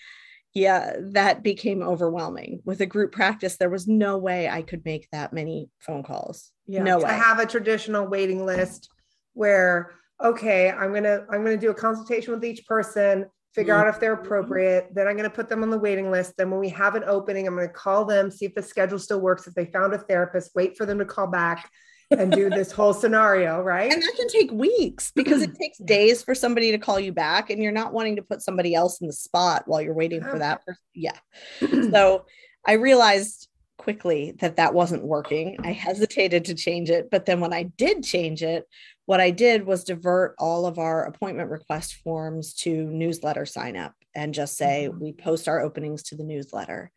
[0.54, 2.60] Yeah, that became overwhelming.
[2.66, 6.52] With a group practice, there was no way I could make that many phone calls.
[6.66, 6.82] Yeah.
[6.82, 7.12] No to way.
[7.12, 8.90] have a traditional waiting list
[9.32, 14.00] where, okay, I'm gonna I'm gonna do a consultation with each person, figure out if
[14.00, 14.24] they're Mhm.
[14.24, 14.88] appropriate.
[14.94, 16.36] Then I'm gonna put them on the waiting list.
[16.36, 19.20] Then when we have an opening, I'm gonna call them, see if the schedule still
[19.20, 19.46] works.
[19.46, 21.70] If they found a therapist, wait for them to call back
[22.10, 23.92] and do this whole scenario, right?
[23.92, 27.50] And that can take weeks because it takes days for somebody to call you back,
[27.50, 30.38] and you're not wanting to put somebody else in the spot while you're waiting for
[30.38, 30.82] that person.
[30.94, 31.18] Yeah.
[31.92, 32.24] So
[32.66, 35.56] I realized quickly that that wasn't working.
[35.64, 38.64] I hesitated to change it, but then when I did change it,
[39.06, 43.94] what I did was divert all of our appointment request forms to newsletter sign up
[44.14, 45.00] and just say Mhm.
[45.00, 46.90] we post our openings to the newsletter.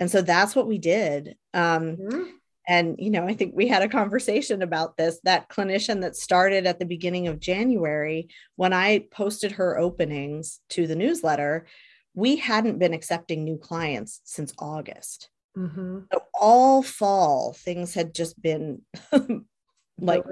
[0.00, 1.36] And so that's what we did.
[1.52, 2.30] Um, Mhm.
[2.66, 6.66] and you know i think we had a conversation about this that clinician that started
[6.66, 8.26] at the beginning of january
[8.56, 11.66] when i posted her openings to the newsletter
[12.14, 16.06] we hadn't been accepting new clients since august Mhm.
[16.10, 18.80] so all fall things had just been
[20.00, 20.24] like.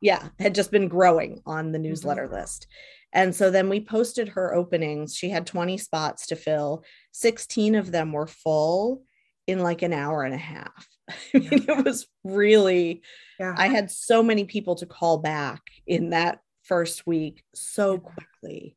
[0.00, 1.88] Yeah had just been growing on the mm-hmm.
[1.88, 2.66] newsletter list.
[3.12, 5.16] And so then we posted her openings.
[5.16, 6.84] She had 20 spots to fill.
[7.12, 9.04] 16 of them were full
[9.46, 10.86] in like an hour and a half.
[11.34, 13.02] I mean it was really
[13.38, 13.54] Yeah.
[13.56, 18.76] i had so many people to call back in that first week so quickly.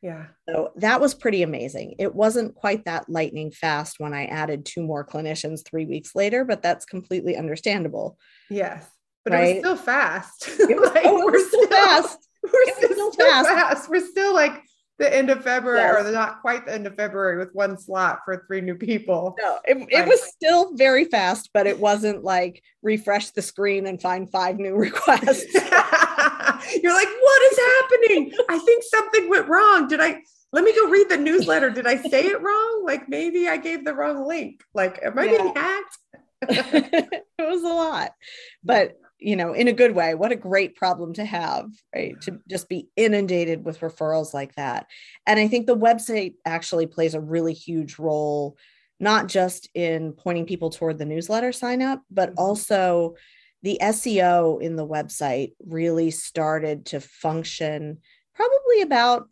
[0.00, 0.26] Yeah.
[0.48, 1.96] so that was pretty amazing.
[1.98, 6.44] It wasn't quite that lightning fast when i added two more clinicians three weeks later
[6.44, 8.18] but that's completely understandable.
[8.50, 8.88] Yes.
[9.30, 9.54] But it Right?
[9.56, 10.48] was still fast.
[10.60, 13.48] it was, Like, oh, it we're was still- fast We're It still, still fast.
[13.48, 13.90] fast.
[13.90, 14.62] We're still like
[14.98, 16.04] the end of February, or Yes.
[16.06, 19.36] the, not quite the end of February, with one slot for three new people.
[19.40, 20.08] No, it, it Right.
[20.08, 24.74] was still very fast, but it wasn't like refresh the screen and find five new
[24.88, 25.52] requests.
[25.52, 28.32] You're like, what is happening?
[28.48, 29.88] I think something went wrong.
[29.88, 30.22] Did I?
[30.52, 31.70] Let me go read the newsletter.
[31.70, 32.82] Did I say it wrong?
[32.86, 34.62] Like maybe I gave the wrong link.
[34.74, 35.30] Like, am I Yeah.
[35.32, 35.98] getting hacked?
[36.42, 38.12] it was a lot,
[38.64, 40.14] but you know, in a good way.
[40.14, 42.20] What a great problem to have, right?
[42.22, 44.86] To just be inundated with referrals like that.
[45.26, 48.56] And I think the website actually plays a really huge role,
[49.00, 52.34] not just in pointing people toward the newsletter sign up, but Mhm.
[52.38, 53.14] also
[53.62, 57.98] the SEO in the website really started to function
[58.34, 59.28] probably about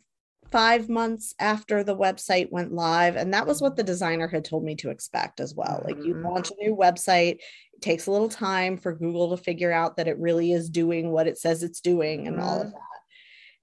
[0.51, 3.15] five months after the website went live.
[3.15, 5.81] And that was what the designer had told me to expect as well.
[5.85, 6.23] Like you Mhm.
[6.23, 7.39] launch a new website,
[7.73, 11.11] it takes a little time for Google to figure out that it really is doing
[11.11, 12.71] what it says it's doing and all of Mhm.
[12.71, 12.81] that.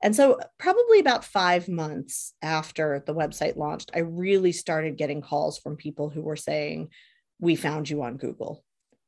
[0.03, 5.59] And so, probably about five months after the website launched, I really started getting calls
[5.59, 6.91] from people who were saying,
[7.41, 8.63] We found you on Google.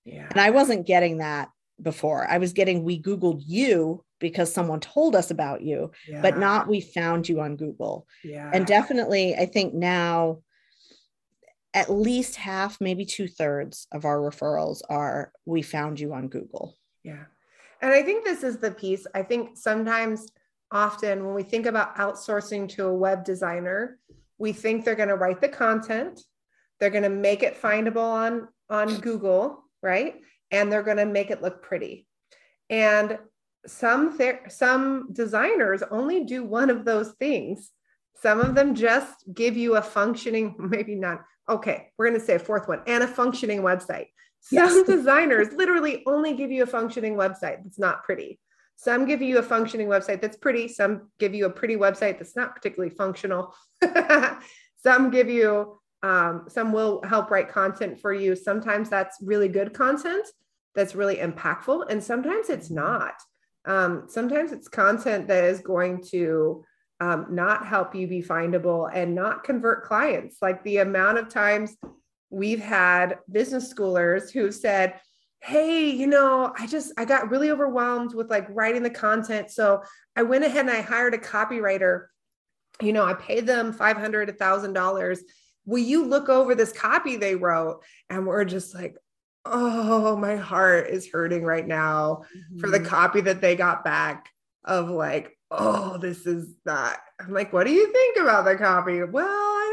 [0.04, 0.26] Yeah.
[0.30, 2.26] And I wasn't getting that before.
[2.26, 6.22] I was getting, We Googled you because someone told us about you, yeah.
[6.22, 8.06] but not we found you on Google.
[8.24, 8.50] yeah.
[8.52, 10.42] And definitely, I think now
[11.74, 16.74] at least half, maybe two thirds of our referrals are we found you on Google.
[17.04, 17.24] Yeah.
[17.82, 19.06] And I think this is the piece.
[19.14, 20.26] I think sometimes,
[20.72, 23.98] often, when we think about outsourcing to a web designer,
[24.38, 26.22] we think they're going to write the content,
[26.80, 30.16] they're going to make it findable on, on Google, right?
[30.50, 32.06] And they're going to make it look pretty.
[32.70, 33.18] And
[33.66, 37.70] some ther- some designers only do one of those things.
[38.22, 41.22] Some of them just give you a functioning, maybe not.
[41.48, 44.06] Okay, we're going to say a fourth one and a functioning website.
[44.40, 48.38] Some designers literally only give you a functioning website that's not pretty.
[48.76, 50.68] Some give you a functioning website that's pretty.
[50.68, 53.54] Some give you a pretty website that's not particularly functional.
[54.76, 58.36] some give you, um, some will help write content for you.
[58.36, 60.26] Sometimes that's really good content
[60.76, 63.14] that's really impactful, and sometimes it's not.
[63.66, 66.64] Um, sometimes it's content that is going to
[67.00, 70.38] um, not help you be findable and not convert clients.
[70.40, 71.76] Like the amount of times
[72.30, 75.00] we've had business schoolers who said,
[75.40, 79.50] Hey, you know, I just, I got really overwhelmed with like writing the content.
[79.50, 79.82] So
[80.16, 82.06] I went ahead and I hired a copywriter.
[82.80, 85.20] You know, I paid them 500, a thousand dollars.
[85.66, 87.82] Will you look over this copy they wrote?
[88.08, 88.96] And we're just like,
[89.52, 92.22] Oh, my heart is hurting right now
[92.60, 92.86] for the Mhm.
[92.86, 94.28] copy that they got back
[94.64, 96.98] of like, oh, this is not.
[97.20, 99.02] I'm like, what do you think about the copy?
[99.02, 99.70] Well, I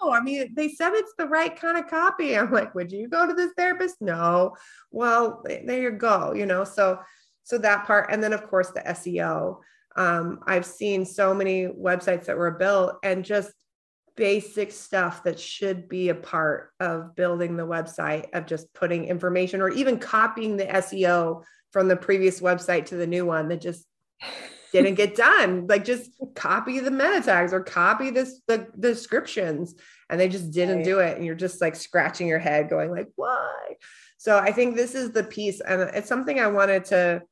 [0.00, 0.12] don't know.
[0.12, 2.36] I mean, they said it's the right kind of copy.
[2.36, 4.00] I'm like, would you go to this therapist?
[4.00, 4.56] No.
[4.90, 6.32] Well, there you go.
[6.34, 6.98] You know, so
[7.44, 9.60] so that part, and then of course the SEO.
[9.96, 13.52] Um, I've seen so many websites that were built and just
[14.16, 19.60] basic stuff that should be a part of building the website of just putting information
[19.60, 23.84] or even copying the SEO from the previous website to the new one that just
[24.72, 25.66] didn't get done.
[25.66, 29.74] Like just copy the meta tags or copy this the, the descriptions
[30.10, 30.84] and they just didn't Right.
[30.84, 33.76] do it and you're just like scratching your head going like why?
[34.18, 37.22] So I think this is the piece and it's something I wanted to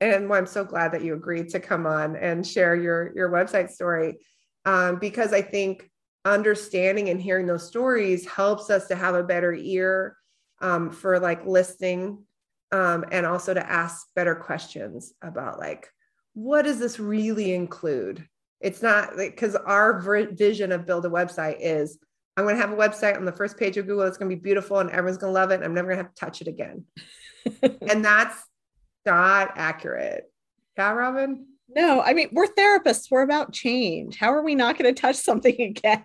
[0.00, 3.70] and I'm so glad that you agreed to come on and share your your website
[3.70, 4.18] story
[4.64, 5.89] um, because I think
[6.24, 10.16] understanding and hearing those stories helps us to have a better ear
[10.60, 12.24] um, for like listening
[12.72, 15.88] um, and also to ask better questions about like
[16.34, 18.26] what does this really include?
[18.60, 21.98] It's not because our v- vision of build a website is
[22.36, 24.36] i'm going to have a website on the first page of google it's going to
[24.36, 26.20] be beautiful and everyone's going to love it and i'm never going to have to
[26.20, 26.84] touch it again.
[27.62, 28.36] And that's
[29.06, 30.30] not accurate.
[30.76, 33.10] Yeah robin No, I mean, we're therapists.
[33.10, 34.16] We're about change.
[34.16, 36.04] How are we not going to touch something again?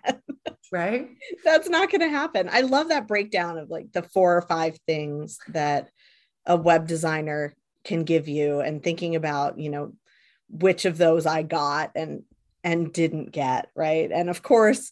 [0.72, 1.08] right
[1.44, 2.48] That's not going to happen.
[2.50, 5.90] I love that breakdown of like the four or five things that
[6.44, 9.92] a web designer can give you and thinking about, you know,
[10.48, 12.22] which of those I got and
[12.64, 14.10] and didn't get, right?
[14.10, 14.90] And of course,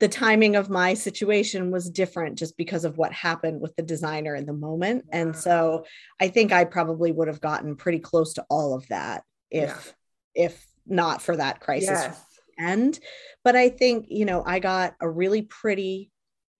[0.00, 4.34] the timing of my situation was different just because of what happened with the designer
[4.34, 5.04] in the moment.
[5.12, 5.84] And so
[6.20, 9.94] I think I probably would have gotten pretty close to all of that if
[10.34, 12.24] if not for that crisis yes
[12.58, 12.98] end.
[13.44, 16.10] But I think, you know, I got a really pretty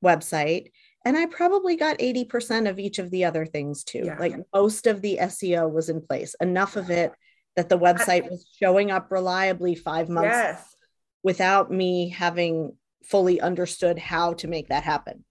[0.05, 0.71] website
[1.05, 4.03] and I probably got 80% of each of the other things too.
[4.05, 4.19] Yeah.
[4.19, 7.13] Like most of the SEO was in place, enough of it
[7.57, 10.77] that the website was showing up reliably five months yes
[11.25, 15.25] without me having fully understood how to make that happen.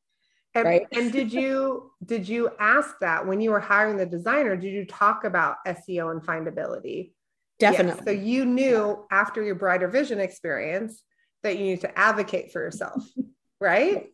[0.53, 0.87] And, Right.
[0.91, 4.55] and did you did you ask that when you were hiring the designer?
[4.55, 7.11] Did you talk about SEO and findability?
[7.61, 8.03] Definitely.
[8.05, 11.01] So you knew after your brighter vision experience
[11.43, 13.03] that you need to advocate for yourself,
[13.61, 14.07] right?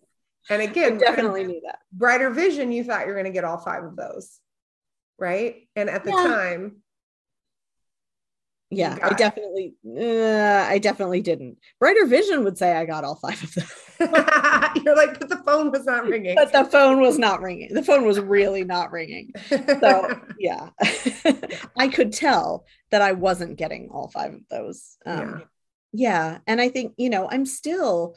[0.49, 1.79] And I again, definitely knew that.
[1.91, 4.39] brighter vision, you thought you were going to get all five of those,
[5.17, 5.67] right?
[5.75, 6.23] And at the Yeah.
[6.27, 6.83] time,
[8.69, 9.17] Yeah, I it.
[9.17, 11.57] definitely, uh, I definitely didn't.
[11.79, 13.65] Brighter Vision would say I got all five of them.
[14.83, 16.35] you're like, but the phone was not ringing.
[16.35, 17.73] but the phone was not ringing.
[17.73, 19.31] The phone was really not ringing.
[19.49, 20.69] So yeah,
[21.77, 24.97] I could tell that I wasn't getting all five of those.
[25.05, 25.43] Um,
[25.91, 26.39] yeah.
[26.47, 28.15] And I think, you know, I'm still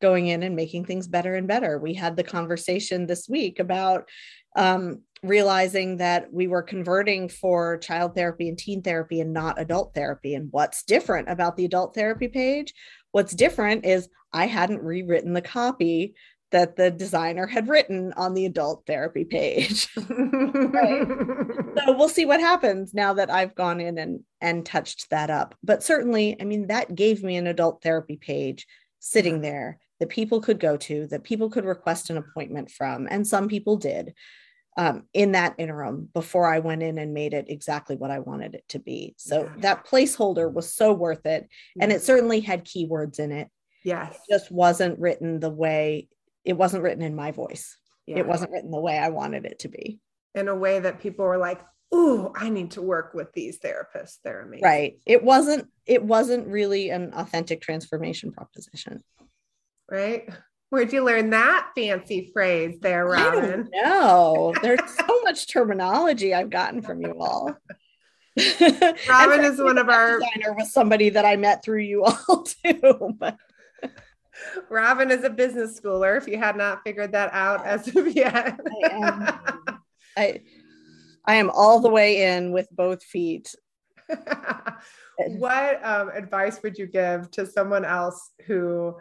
[0.00, 1.78] going in and making things better and better.
[1.78, 4.08] We had the conversation this week about
[4.56, 9.94] um, realizing that we were converting for child therapy and teen therapy and not adult
[9.94, 10.34] therapy.
[10.34, 12.72] And what's different about the adult therapy page?
[13.12, 16.14] What's different is I hadn't rewritten the copy
[16.50, 19.88] that the designer had written on the adult therapy page.
[19.98, 21.06] Right.
[21.06, 25.54] So we'll see what happens now that I've gone in and and touched that up.
[25.62, 28.66] But certainly, I mean, that gave me an adult therapy page
[28.98, 33.26] sitting there that people could go to, that people could request an appointment from, and
[33.26, 34.14] some people did.
[34.76, 38.54] um, in that interim before I went in and made it exactly what I wanted
[38.54, 39.14] it to be.
[39.18, 39.52] So Yeah.
[39.58, 41.48] that placeholder was so worth it.
[41.80, 43.48] And it certainly had keywords in it.
[43.82, 46.06] yes, It just wasn't written the way
[46.48, 47.76] it wasn't written in my voice.
[48.06, 48.18] yeah.
[48.18, 50.00] It wasn't written the way I wanted it to be.
[50.34, 51.60] in a way that people were like,
[51.94, 54.18] "Ooh, I need to work with these therapists.
[54.24, 54.98] They're amazing." Right.
[55.06, 59.02] It wasn't, it wasn't really an authentic transformation proposition.
[59.90, 60.28] Right.
[60.70, 63.50] Where'd you learn that fancy phrase there, I Robin?
[63.50, 64.54] don't know.
[64.62, 67.54] There's so much terminology I've gotten from you all.
[69.08, 73.14] Robin is one of our designer was somebody that I met through you all too.
[73.18, 73.36] But
[74.68, 76.16] Robin is a business schooler.
[76.16, 79.80] If you had not figured that out as of yet, I am,
[80.16, 80.40] I,
[81.24, 83.54] I am all the way in with both feet.
[85.18, 88.96] what um, advice would you give to someone else who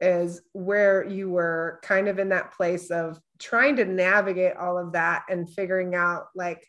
[0.00, 4.92] is where you were kind of in that place of trying to navigate all of
[4.92, 6.66] that and figuring out like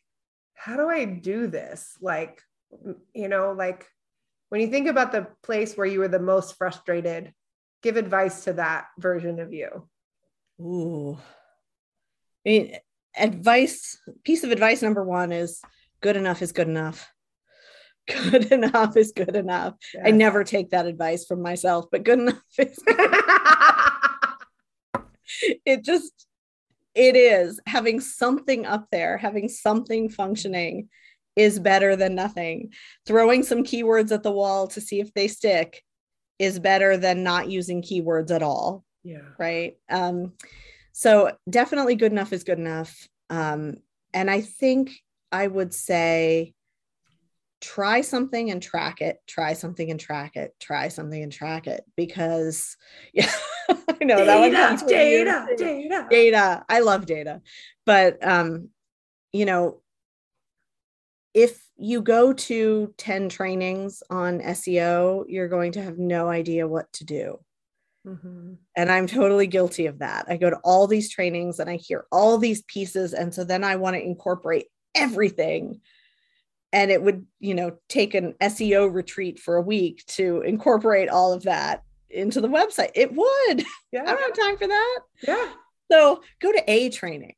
[0.53, 2.41] how do i do this like
[3.13, 3.88] you know like
[4.49, 7.34] when you think about the place where you were the most frustrated
[7.84, 9.88] give advice to that version of you
[10.60, 11.18] Ooh.
[12.46, 12.78] I mean,
[13.18, 15.62] advice, piece of advice number one is
[16.02, 17.10] good enough is good enough.
[18.06, 19.76] Good enough is good enough.
[20.04, 23.10] I never take that advice from myself, but good enough is good.
[25.66, 26.28] it just
[26.94, 30.90] it is having something up there, having something functioning
[31.38, 32.74] is better than nothing.
[33.08, 35.82] Throwing some keywords at the wall to see if they stick
[36.40, 38.84] is better than not using keywords at all.
[39.04, 39.30] Yeah.
[39.38, 39.78] Right?
[39.90, 40.34] Um
[40.92, 43.08] so definitely good enough is good enough.
[43.30, 43.76] Um
[44.14, 44.92] and i think
[45.32, 46.54] i would say
[47.62, 51.84] try something and track it try something and track it try something and track it
[51.96, 52.76] because
[53.14, 53.32] yeah
[53.70, 56.08] i know that one comes from you, data data.
[56.10, 56.66] Data.
[56.68, 57.42] I love data.
[57.86, 58.70] But um
[59.32, 59.82] you know
[61.34, 66.91] if you go to 10 trainings on seo you're going to have no idea what
[66.93, 67.39] to do
[68.05, 68.57] Mhm.
[68.76, 70.26] and I'm totally guilty of that.
[70.28, 73.13] I go to all these trainings and I hear all these pieces.
[73.13, 75.80] And so then I want to incorporate everything.
[76.74, 81.32] And it would, you know, take an SEO retreat for a week to incorporate all
[81.32, 82.91] of that into the website.
[82.93, 83.63] It would.
[83.93, 84.01] Yeah.
[84.05, 84.99] I don't have time for that.
[85.26, 85.53] yeah
[85.89, 87.36] So go to a training,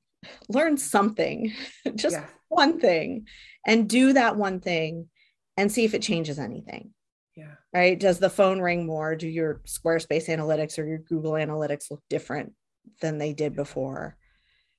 [0.50, 1.54] learn something,
[1.96, 3.28] just yeah one thing,
[3.66, 5.10] and do that one thing
[5.58, 6.92] and see if it changes anything
[7.36, 8.00] yeah right?
[8.00, 9.16] Does the phone ring more?
[9.18, 12.54] Do your Squarespace analytics or your Google analytics look different
[13.02, 14.16] than they did before?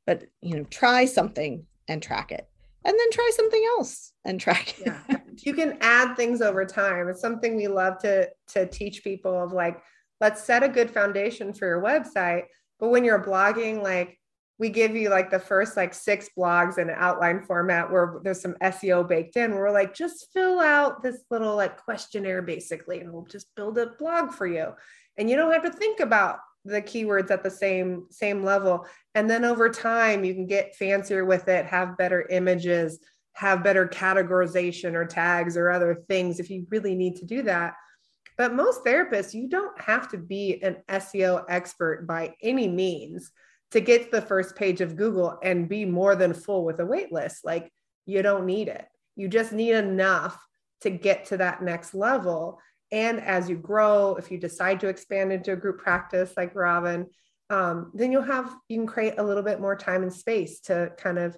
[0.07, 2.49] But you know, try something and track it.
[2.85, 4.87] And then try something else and track it.
[4.87, 9.43] yeah you can add things over time it's something we love to to teach people
[9.43, 9.83] of like
[10.21, 12.45] let's set a good foundation for your website
[12.79, 14.17] but when you're blogging like
[14.59, 18.41] we give you like the first like six blogs in an outline format where there's
[18.41, 19.55] some SEO baked in.
[19.55, 23.93] We're like, just fill out this little like questionnaire basically, and we'll just build a
[23.99, 24.73] blog for you.
[25.19, 28.87] And you don't have to think about the keywords at the same same level.
[29.15, 32.99] And then over time, you can get fancier with it, have better images,
[33.35, 37.75] have better categorization or tags or other things if you really need to do that.
[38.39, 43.31] But most therapists, you don't have to be an SEO expert by any means
[43.73, 46.87] to get to the first page of Google and be more than full with a
[46.87, 47.45] wait list.
[47.45, 47.73] Like
[48.05, 48.87] you don't need it.
[49.17, 50.39] You just need enough
[50.83, 52.61] to get to that next level.
[52.93, 57.07] And as you grow, if you decide to expand into a group practice like Robin,
[57.51, 60.93] um, then you'll have, you can create a little bit more time and space to
[60.99, 61.37] kind of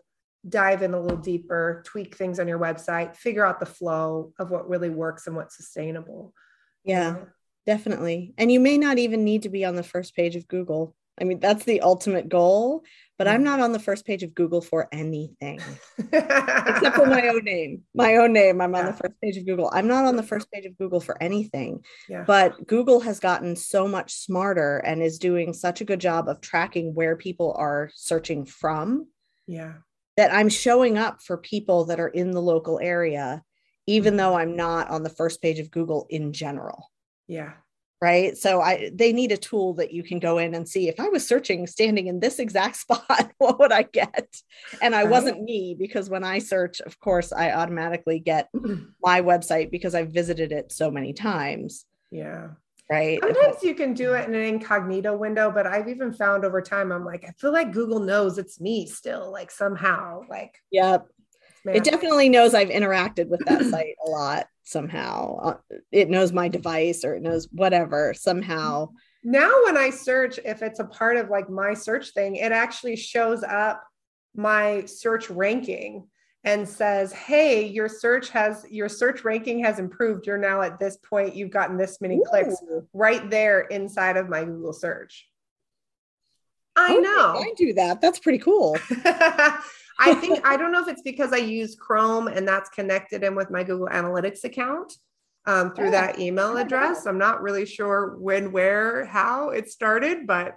[0.48, 4.50] dive in a little deeper, tweak things on your website, figure out the flow of
[4.50, 6.32] what really works and what's sustainable.
[6.84, 7.16] Yeah,
[7.66, 8.34] definitely.
[8.38, 10.94] And you may not even need to be on the first page of Google.
[11.20, 12.84] I mean, that's the ultimate goal,
[13.18, 13.44] but I'm mm.
[13.44, 15.60] not on the first page of Google for anything
[15.98, 17.82] except for my own name.
[17.94, 18.60] My own name.
[18.60, 19.70] I'm on the first page of Google.
[19.72, 21.84] I'm not on the first page of Google for anything.
[22.08, 22.24] yeah.
[22.26, 26.40] But Google has gotten so much smarter and is doing such a good job of
[26.40, 29.08] tracking where people are searching from
[29.46, 29.74] yeah.
[30.16, 33.42] that I'm showing up for people that are in the local area,
[33.86, 34.18] even mm.
[34.18, 36.90] though I'm not on the first page of Google in general.
[37.26, 37.52] Yeah.
[38.00, 38.36] Right.
[38.36, 41.08] So I they need a tool that you can go in and see if I
[41.08, 44.36] was searching standing in this exact spot, what would I get?
[44.80, 48.50] And I wasn't me because when I search, of course, I automatically get
[49.02, 51.86] my website because I've visited it so many times.
[52.12, 52.50] Yeah.
[52.90, 53.18] Right.
[53.22, 56.90] Sometimes you can do it in an incognito window, but I've even found over time,
[56.90, 61.06] I'm like, I feel like Google knows it's me still, like somehow, like, Yep.
[61.66, 61.76] man.
[61.76, 65.38] It definitely knows I've interacted with that site a lot somehow.
[65.38, 65.54] Uh,
[65.90, 68.90] It knows my device or it knows whatever somehow.
[69.24, 72.96] now when I search, if it's a part of like my search thing, it actually
[72.96, 73.82] shows up
[74.34, 76.06] my search ranking
[76.44, 80.26] and says, "Hey, your search has your search ranking has improved.
[80.26, 81.34] You're now at this point.
[81.34, 82.24] You've gotten this many Ooh.
[82.24, 82.54] clicks
[82.92, 85.28] right there inside of my Google search."
[86.76, 87.42] I know.
[87.44, 88.00] I do that.
[88.00, 88.78] That's pretty cool.
[89.98, 93.34] I think I don't know if it's because I use Chrome and that's connected in
[93.34, 94.92] with my Google Analytics account
[95.46, 97.06] um, through that email address.
[97.06, 100.56] I'm not really sure when, where, how it started, but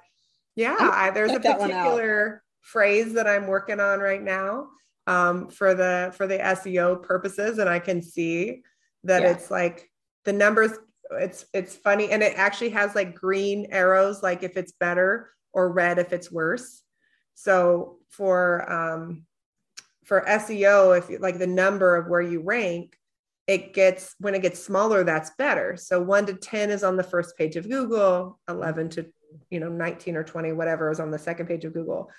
[0.56, 4.68] yeah, I, there's a particular phrase that I'm working on right now
[5.08, 8.62] um, for the for the SEO purposes, and I can see
[9.06, 9.32] that yeah.
[9.32, 9.89] it's like
[10.26, 10.72] the numbers.
[11.12, 15.72] It's it's funny, and it actually has like green arrows, like if it's better, or
[15.72, 16.84] red if it's worse.
[17.34, 19.26] So for um,
[20.06, 22.97] for SEO, if you, like the number of where you rank,
[23.47, 25.76] it gets when it gets smaller, that's better.
[25.76, 29.06] So one to ten is on the first page of Google, eleven to
[29.49, 32.10] you know 19 or 20, whatever is on the second page of Google.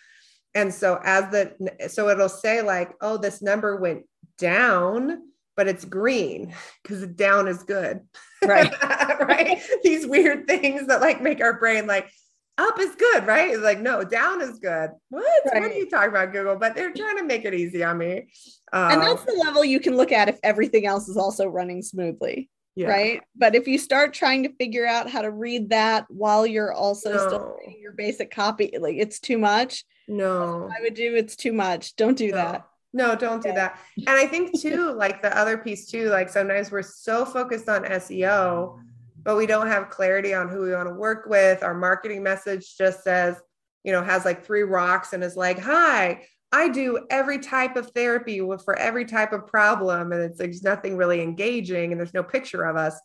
[0.54, 4.04] And so as the so it'll say like oh this number went
[4.38, 5.22] down
[5.56, 8.00] but it's green because down is good.
[8.44, 8.72] Right.
[9.22, 9.62] Right?
[9.84, 12.10] These weird things that like make our brain like
[12.58, 15.62] up is good right it's like no down is good what right.
[15.62, 18.28] what are you talking about google but they're trying to make it easy on me
[18.72, 21.80] um, and that's the level you can look at if everything else is also running
[21.80, 22.88] smoothly yeah.
[22.88, 26.72] right but if you start trying to figure out how to read that while you're
[26.72, 27.26] also no.
[27.26, 30.70] still reading your basic copy like it's too much no.
[30.70, 31.96] I would do it's too much.
[31.96, 32.36] Don't do no.
[32.36, 32.66] that.
[32.94, 33.78] No, don't do that.
[33.96, 37.84] And I think too, like the other piece too, like sometimes we're so focused on
[37.84, 38.78] SEO,
[39.24, 41.62] but we don't have clarity on who we want to work with.
[41.62, 43.40] Our marketing message just says,
[43.84, 47.90] you know, has like three rocks and is like, hi, I do every type of
[47.90, 50.12] therapy for every type of problem.
[50.12, 52.98] And it's there's nothing really engaging and there's no picture of us.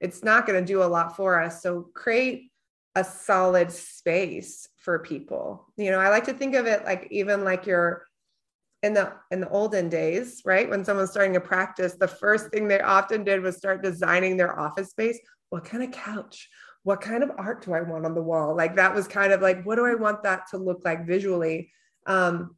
[0.00, 1.62] It's not going to do a lot for us.
[1.62, 2.50] So create
[2.94, 5.66] a solid space for people.
[5.76, 8.07] You know, I like to think of it like even like you're
[8.82, 10.68] in the in the olden days, right?
[10.68, 14.58] When someone's starting a practice, the first thing they often did was start designing their
[14.58, 15.18] office space.
[15.50, 16.48] What kind of couch?
[16.84, 18.56] What kind of art do I want on the wall?
[18.56, 21.72] Like that was kind of like, what do I want that to look like visually?
[22.06, 22.56] Um,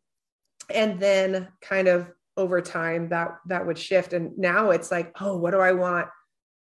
[0.73, 4.13] and then kind of over time that that would shift.
[4.13, 6.09] And now it's like, oh, what do I want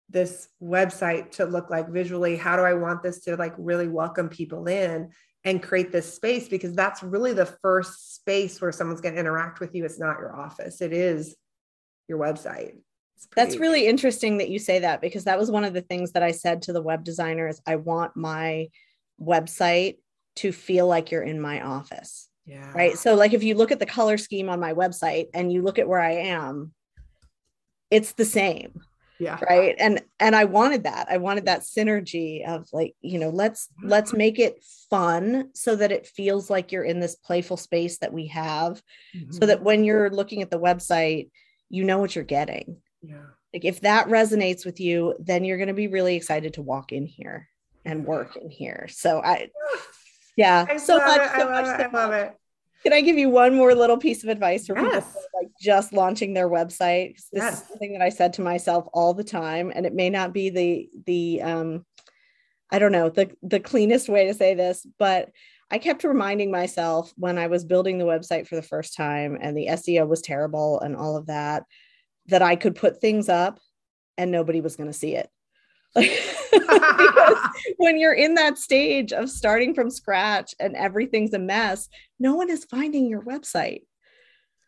[0.08, 4.28] this website to look like visually how do i want this to like really welcome
[4.28, 5.10] people in
[5.46, 9.60] and create this space because that's really the first space where someone's going to interact
[9.60, 9.84] with you.
[9.84, 11.36] It's not your office it is
[12.08, 12.74] your website.
[13.34, 16.22] That's really interesting that you say that because that was one of the things that
[16.22, 18.68] i said to the web designers i want my
[19.18, 19.96] website
[20.36, 22.70] to feel like you're in my office yeah.
[22.74, 22.96] right?
[22.96, 25.78] So like if you look at the color scheme on my website and you look
[25.78, 26.72] at where i am
[27.90, 28.80] it's the same
[29.18, 29.38] yeah.
[29.48, 29.74] Right.
[29.78, 31.08] And and i wanted that.
[31.10, 34.18] I wanted that synergy of like you know let's let's mm-hmm.
[34.18, 38.26] make it fun so that it feels like you're in this playful space that we
[38.28, 38.82] have
[39.16, 39.32] mm-hmm.
[39.32, 41.30] so that when you're looking at the website
[41.68, 42.76] you know what you're getting.
[43.02, 43.24] Yeah.
[43.52, 46.92] Like if that resonates with you then you're going to be really excited to walk
[46.92, 47.48] in here
[47.84, 48.86] and work in here.
[48.90, 49.48] So i
[50.36, 50.66] yeah.
[50.68, 51.86] I so much, so much it.
[51.86, 52.36] I love it
[52.86, 55.04] can I give you one more little piece of advice for yes.
[55.04, 57.16] people like just launching their website?
[57.32, 57.62] This yes.
[57.62, 60.50] is something that I said to myself all the time, and it may not be
[60.50, 61.84] the the um,
[62.70, 65.32] I don't know the the cleanest way to say this, but
[65.68, 69.56] I kept reminding myself when I was building the website for the first time and
[69.56, 71.64] the SEO was terrible and all of that,
[72.26, 73.58] that I could put things up
[74.16, 75.28] and nobody was going to see it.
[76.98, 77.38] because
[77.76, 81.88] when you're in that stage of starting from scratch and everything's a mess,
[82.18, 83.82] no one is finding your website.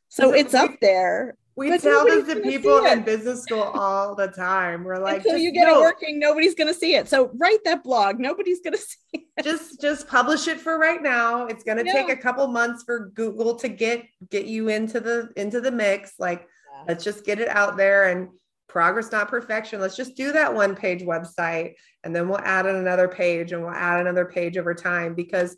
[0.08, 1.36] So it's up there.
[1.58, 4.84] We tell this to people in business school all the time.
[4.84, 5.80] We're like, until you get no.
[5.80, 7.08] it working, nobody's going to see it.
[7.08, 8.20] So write that blog.
[8.20, 9.42] Nobody's going to see it.
[9.42, 11.46] Just, just publish it for right now.
[11.46, 15.30] It's going to take a couple months for Google to get get you into the
[15.36, 16.12] into the mix.
[16.20, 16.84] Like, yeah.
[16.86, 18.28] let's just get it out there and
[18.68, 19.80] progress not perfection.
[19.80, 23.70] Let's just do that one page website and then we'll add another page and we'll
[23.70, 25.56] add another page over time because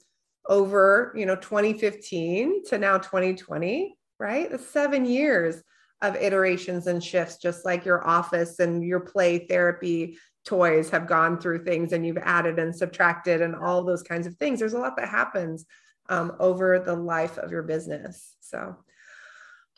[0.49, 4.51] over you know 2015 to now 2020 right?
[4.51, 5.63] The seven years
[6.03, 11.41] of iterations and shifts just like your office and your play therapy toys have gone
[11.41, 14.61] through things and you've added and subtracted and all those kinds of things.
[14.61, 15.67] There's a lot that happens
[16.09, 18.35] um, over the life of your business.
[18.41, 18.77] So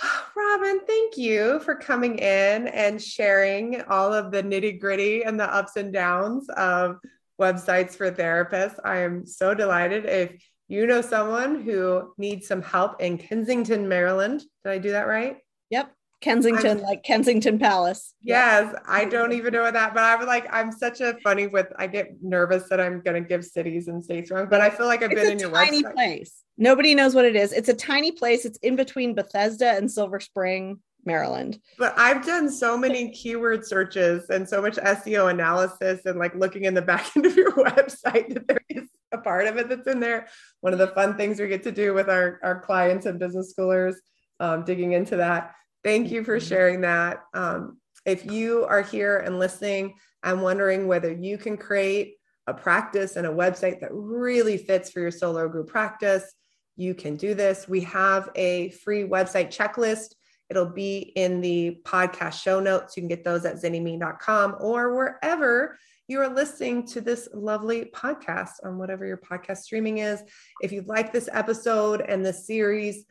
[0.36, 5.54] Robin, thank you for coming in and sharing all of the nitty gritty and the
[5.54, 6.98] ups and downs of
[7.40, 8.78] websites for therapists.
[8.84, 10.06] I am so delighted.
[10.06, 15.06] If you know someone who needs some help in Kensington, Maryland, did I do that
[15.06, 15.38] right?
[15.70, 15.92] Yep.
[16.22, 18.14] Kensington, I'm, like Kensington Palace.
[18.22, 21.66] Yes, I don't even know that, but I'm like, I'm such a funny with.
[21.76, 24.86] I get nervous that I'm going to give cities and states wrong, but I feel
[24.86, 25.92] like I've it's been in your tiny website.
[25.92, 26.42] place.
[26.56, 27.52] Nobody knows what it is.
[27.52, 28.44] It's a tiny place.
[28.44, 31.58] It's in between Bethesda and Silver Spring, Maryland.
[31.78, 36.64] But I've done so many keyword searches and so much SEO analysis and like looking
[36.64, 39.88] in the back end of your website that there is a part of it that's
[39.88, 40.28] in there.
[40.60, 43.52] One of the fun things we get to do with our, our clients and business
[43.56, 43.94] schoolers,
[44.40, 45.54] um, digging into that.
[45.84, 47.24] Thank you for sharing that.
[47.34, 52.16] Um, if you are here and listening, I'm wondering whether you can create
[52.46, 56.32] a practice and a website that really fits for your solo group practice.
[56.76, 57.68] You can do this.
[57.68, 60.14] We have a free website checklist.
[60.50, 62.96] It'll be in the podcast show notes.
[62.96, 65.78] You can get those at zynnyme.com or wherever
[66.08, 70.22] you are listening to this lovely podcast on whatever your podcast streaming is.
[70.60, 73.04] If you like this episode and this series,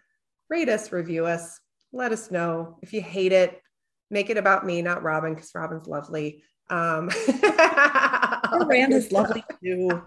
[0.50, 1.61] rate us, review us,
[1.94, 2.78] let us know.
[2.82, 3.62] If you hate it,
[4.10, 6.44] make it about me, not Robin, because Robin's lovely.
[6.70, 7.10] Um,
[8.60, 9.90] Miranda's lovely too.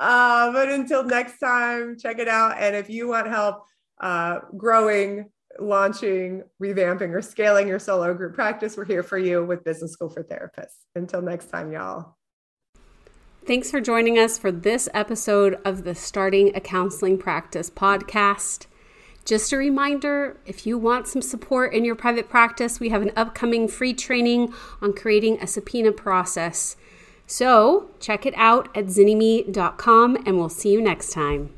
[0.00, 2.56] uh, but until next time, check it out.
[2.58, 3.64] And if you want help
[4.00, 9.64] uh, growing, launching, revamping, or scaling your solo group practice, we're here for you with
[9.64, 10.76] Business School for Therapists.
[10.94, 12.16] Until next time, y'all.
[13.46, 18.66] Thanks for joining us for this episode of the Starting a Counseling Practice podcast.
[19.24, 23.12] Just a reminder if you want some support in your private practice, we have an
[23.16, 24.52] upcoming free training
[24.82, 26.76] on creating a subpoena process.
[27.26, 31.50] So check it out at zynnyme.com and we'll see you next time.